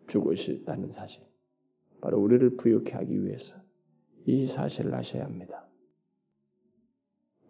[0.09, 1.22] 죽으셨다는 사실
[2.00, 3.57] 바로 우리를 부욕해 하기 위해서
[4.26, 5.66] 이 사실을 아셔야 합니다.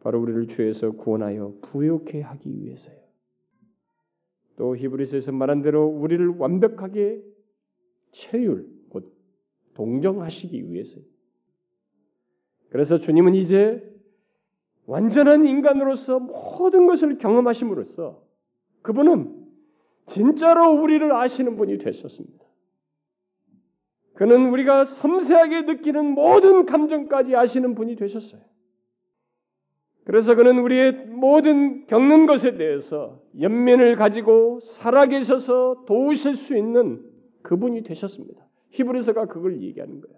[0.01, 2.97] 바로 우리를 죄에서 구원하여 부욕해 하기 위해서요.
[4.57, 7.23] 또 히브리서에서 말한 대로 우리를 완벽하게
[8.13, 9.17] 체율 곧
[9.75, 11.05] 동정하시기 위해서요.
[12.69, 13.83] 그래서 주님은 이제
[14.87, 18.23] 완전한 인간으로서 모든 것을 경험하심으로써
[18.83, 19.45] 그분은
[20.07, 22.44] 진짜로 우리를 아시는 분이 되셨습니다.
[24.15, 28.41] 그는 우리가 섬세하게 느끼는 모든 감정까지 아시는 분이 되셨어요.
[30.05, 37.03] 그래서 그는 우리의 모든 겪는 것에 대해서 연민을 가지고 살아계셔서 도우실 수 있는
[37.43, 38.47] 그분이 되셨습니다.
[38.71, 40.17] 히브리서가 그걸 얘기하는 거예요.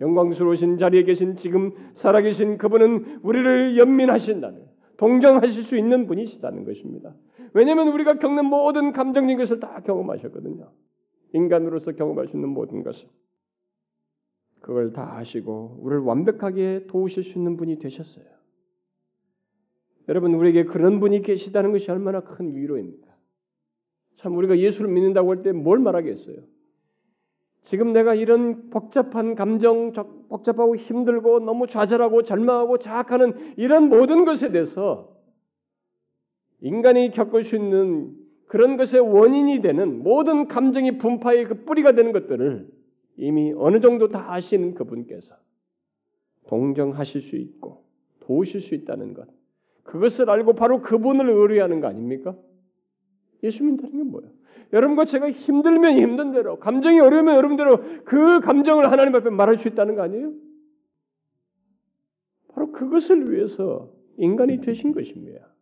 [0.00, 4.64] 영광스러우신 자리에 계신 지금 살아계신 그분은 우리를 연민하신다는
[4.96, 7.14] 동정하실 수 있는 분이시다는 것입니다.
[7.52, 10.70] 왜냐하면 우리가 겪는 모든 감정적인 것을 다 경험하셨거든요.
[11.32, 13.08] 인간으로서 경험할 수 있는 모든 것을
[14.60, 18.24] 그걸 다 아시고 우리를 완벽하게 도우실 수 있는 분이 되셨어요.
[20.08, 23.08] 여러분 우리에게 그런 분이 계시다는 것이 얼마나 큰 위로입니까?
[24.16, 26.36] 참 우리가 예수를 믿는다고 할 때 뭘 말하겠어요?
[27.64, 29.92] 지금 내가 이런 복잡한 감정,
[30.28, 35.16] 복잡하고 힘들고 너무 좌절하고 절망하고 자학하는 이런 모든 것에 대해서
[36.60, 38.16] 인간이 겪을 수 있는
[38.50, 42.68] 그런 것의 원인이 되는 모든 감정이 분파의 그 뿌리가 되는 것들을
[43.16, 45.36] 이미 어느 정도 다 아시는 그분께서
[46.48, 47.84] 동정하실 수 있고
[48.18, 49.28] 도우실 수 있다는 것.
[49.84, 52.36] 그것을 알고 바로 그분을 의뢰하는 거 아닙니까?
[53.44, 54.32] 예수 믿는다는 게 뭐예요?
[54.72, 59.94] 여러분과 제가 힘들면 힘든 대로, 감정이 어려우면 여러분대로 그 감정을 하나님 앞에 말할 수 있다는
[59.94, 60.32] 거 아니에요?
[62.48, 65.54] 바로 그것을 위해서 인간이 되신 것입니다.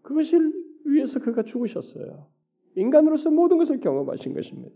[0.00, 2.26] 그것을 위해서 그가 죽으셨어요.
[2.76, 4.74] 인간으로서 모든 것을 경험하신 것입니다.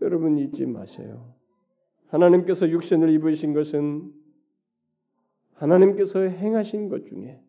[0.00, 1.34] 여러분 잊지 마세요.
[2.08, 4.12] 하나님께서 육신을 입으신 것은
[5.54, 7.40] 하나님께서 행하신 것 중에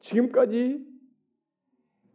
[0.00, 0.84] 지금까지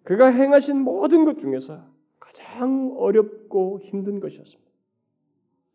[0.04, 1.86] 그가 행하신 모든 것 중에서
[2.20, 4.72] 가장 어렵고 힘든 것이었습니다.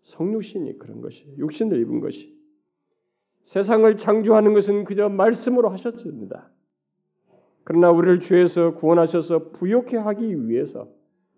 [0.03, 2.37] 성육신이 그런 것이 육신을 입은 것이
[3.45, 6.52] 세상을 창조하는 것은 그저 말씀으로 하셨습니다.
[7.65, 10.89] 그러나 우리를 죄에서 구원하셔서 부욕해 하기 위해서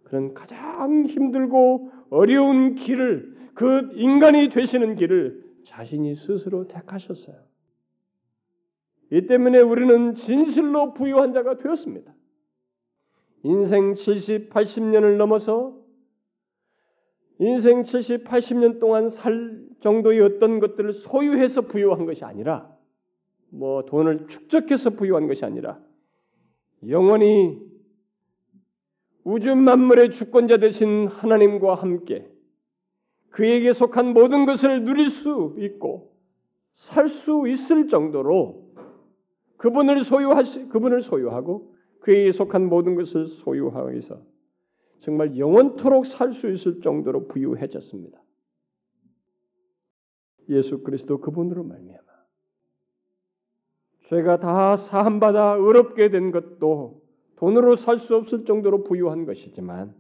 [0.05, 7.37] 그런 가장 힘들고 어려운 길을 그 인간이 되시는 길을 자신이 스스로 택하셨어요.
[9.11, 12.13] 이 때문에 우리는 진실로 부유한 자가 되었습니다.
[13.43, 15.77] 인생 70, 80년을 넘어서
[17.39, 22.75] 인생 70, 80년 동안 살 정도의 어떤 것들을 소유해서 부유한 것이 아니라
[23.51, 25.79] 뭐 돈을 축적해서 부유한 것이 아니라
[26.89, 27.61] 영원히
[29.25, 32.31] 우주 만물의 주권자 되신 하나님과 함께
[33.31, 36.15] 그에게 속한 모든 것을 누릴 수 있고
[36.73, 38.75] 살 수 있을 정도로
[39.57, 44.23] 그분을 소유하시 그분을 소유하고 그에게 속한 모든 것을 소유하여서
[45.01, 48.23] 정말 영원토록 살 수 있을 정도로 부유해졌습니다.
[50.51, 52.04] 예수 그리스도 그분으로 말미암아
[54.05, 57.03] 죄가 다 사함받아 의롭게 된 것도
[57.37, 59.95] 돈으로 살 수 없을 정도로 부유한 것이지만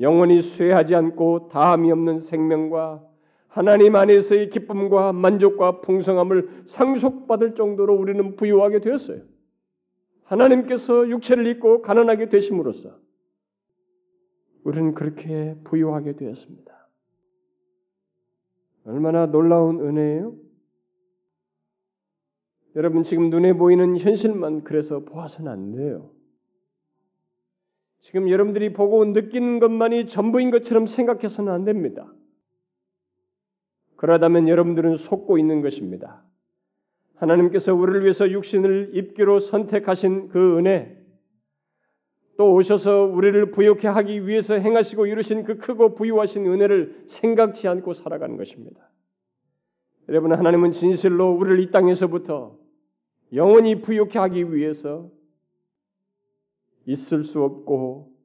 [0.00, 3.04] 영원히 쇠하지 않고 다함이 없는 생명과
[3.48, 9.22] 하나님 안에서의 기쁨과 만족과 풍성함을 상속받을 정도로 우리는 부유하게 되었어요.
[10.24, 12.96] 하나님께서 육체를 입고 가난하게 되심으로써
[14.64, 16.88] 우리는 그렇게 부유하게 되었습니다.
[18.84, 20.47] 얼마나 놀라운 은혜예요?
[22.78, 26.12] 여러분 지금 눈에 보이는 현실만 그래서 보아서는 안 돼요.
[27.98, 32.06] 지금 여러분들이 보고 느끼는 것만이 전부인 것처럼 생각해서는 안 됩니다.
[33.96, 36.22] 그러다면 여러분들은 속고 있는 것입니다.
[37.16, 40.96] 하나님께서 우리를 위해서 육신을 입기로 선택하신 그 은혜,
[42.36, 48.36] 또 오셔서 우리를 부욕해 하기 위해서 행하시고 이루신 그 크고 부유하신 은혜를 생각지 않고 살아가는
[48.36, 48.88] 것입니다.
[50.08, 52.57] 여러분 하나님은 진실로 우리를 이 땅에서부터
[53.32, 55.10] 영원히 부욕해 하기 위해서
[56.86, 58.16] 있을 수 없고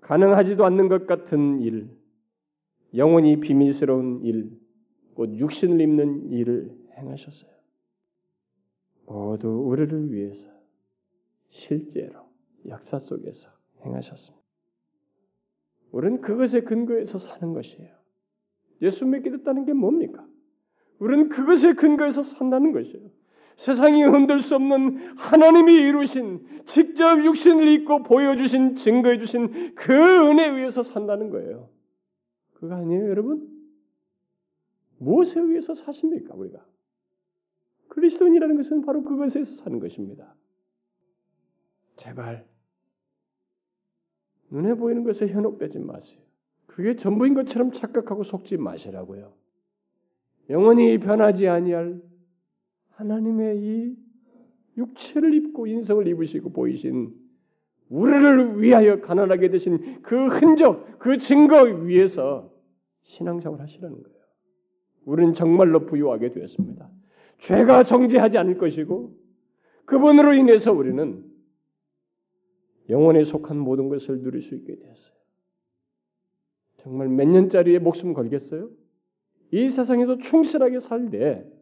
[0.00, 1.90] 가능하지도 않는 것 같은 일,
[2.94, 4.58] 영원히 비밀스러운 일,
[5.14, 7.50] 곧 육신을 입는 일을 행하셨어요.
[9.06, 10.50] 모두 우리를 위해서
[11.48, 12.28] 실제로
[12.66, 13.50] 역사 속에서
[13.84, 14.38] 행하셨습니다.
[15.90, 17.96] 우리는 그것에 근거해서 사는 것이에요.
[18.82, 20.26] 예수 믿게 됐다는 게 뭡니까?
[20.98, 23.10] 우리는 그것에 근거해서 산다는 것이에요.
[23.58, 30.82] 세상이 흔들 수 없는 하나님이 이루신 직접 육신을 입고 보여주신 증거해 주신 그 은혜에 의해서
[30.82, 31.68] 산다는 거예요.
[32.54, 33.48] 그거 아니에요, 여러분?
[34.98, 36.64] 무엇에 의해서 사십니까, 우리가?
[37.88, 40.36] 그리스도인이라는 것은 바로 그것에 서 사는 것입니다.
[41.96, 42.46] 제발
[44.50, 46.20] 눈에 보이는 것에 현혹되지 마세요.
[46.66, 49.32] 그게 전부인 것처럼 착각하고 속지 마시라고요.
[50.48, 52.07] 영원히 변하지 아니할
[52.98, 53.96] 하나님의 이
[54.76, 57.14] 육체를 입고 인성을 입으시고 보이신
[57.88, 62.52] 우리를 위하여 가난하게 되신 그 흔적, 그 증거 위에서
[63.02, 64.18] 신앙생활 하시라는 거예요.
[65.04, 66.90] 우리는 정말로 부유하게 되었습니다.
[67.38, 69.16] 죄가 정죄하지 않을 것이고
[69.84, 71.24] 그분으로 인해서 우리는
[72.88, 75.16] 영혼에 속한 모든 것을 누릴 수 있게 되었어요.
[76.78, 78.70] 정말 몇 년짜리의 목숨 걸겠어요?
[79.52, 81.57] 이 세상에서 충실하게 살되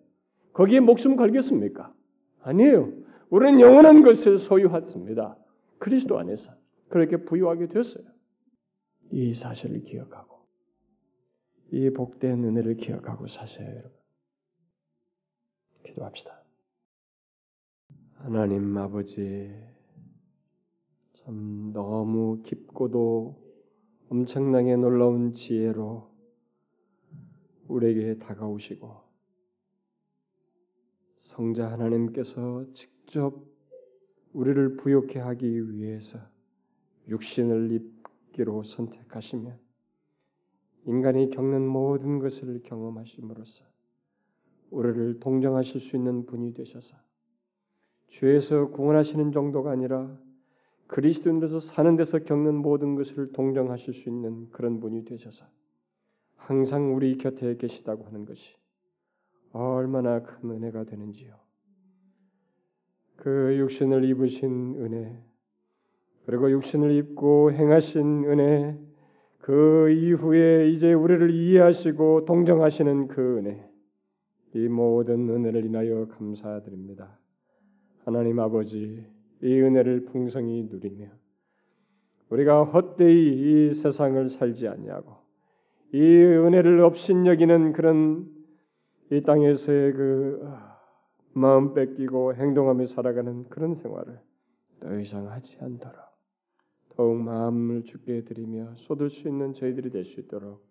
[0.57, 1.93] 거기에 목숨 걸겠습니까?
[2.41, 2.91] 아니에요.
[3.29, 5.37] 우리는 영원한 것을 소유했습니다.
[5.79, 6.55] 그리스도 안에서
[6.89, 8.07] 그렇게 부유하게 되었어요.
[9.11, 10.47] 이 사실을 기억하고
[11.73, 13.91] 이 복된 은혜를 기억하고 사셔요, 여러분.
[15.85, 16.43] 기도합시다.
[18.15, 19.53] 하나님 아버지
[21.17, 23.37] 참 너무 깊고도
[24.09, 26.11] 엄청나게 놀라운 지혜로
[27.69, 29.06] 우리에게 다가오시고
[31.27, 33.35] 성자 하나님께서 직접
[34.33, 36.21] 우리를 부욕해 하기 위해서
[37.09, 39.59] 육신을 입기로 선택하시면
[40.85, 43.65] 인간이 겪는 모든 것을 경험하심으로써
[44.71, 46.97] 우리를 동정하실 수 있는 분이 되셔서
[48.07, 50.17] 죄에서 구원하시는 정도가 아니라
[50.87, 55.45] 그리스도인으로서 사는 데서 겪는 모든 것을 동정하실 수 있는 그런 분이 되셔서
[56.37, 58.55] 항상 우리 곁에 계시다고 하는 것이
[59.59, 61.35] 얼마나 큰 은혜가 되는지요.
[63.17, 65.19] 그 육신을 입으신 은혜,
[66.27, 68.79] 그리고 육신을 입고 행하신 은혜,
[69.39, 73.69] 그 이후에 이제 우리를 이해하시고 동정하시는 그 은혜,
[74.55, 77.19] 이 모든 은혜를 인하여 감사드립니다.
[78.05, 79.07] 하나님 아버지,
[79.43, 81.07] 이 은혜를 풍성히 누리며
[82.31, 85.17] 우리가 헛되이 이 세상을 살지 아니하고
[85.93, 88.36] 이 은혜를 업신여기는 그런
[89.11, 90.49] 이 땅에서의 그
[91.33, 94.21] 마음 뺏기고 행동하며 살아가는 그런 생활을
[94.81, 95.97] 더 이상 하지 않도록
[96.97, 100.67] 더욱 마음을 주께 드리며 쏟을 수 있는 저희들이 될 수 있도록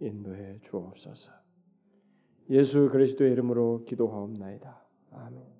[0.00, 1.32] 인도해 주옵소서.
[2.50, 4.86] 예수 그리스도의 이름으로 기도하옵나이다.
[5.12, 5.55] 아멘.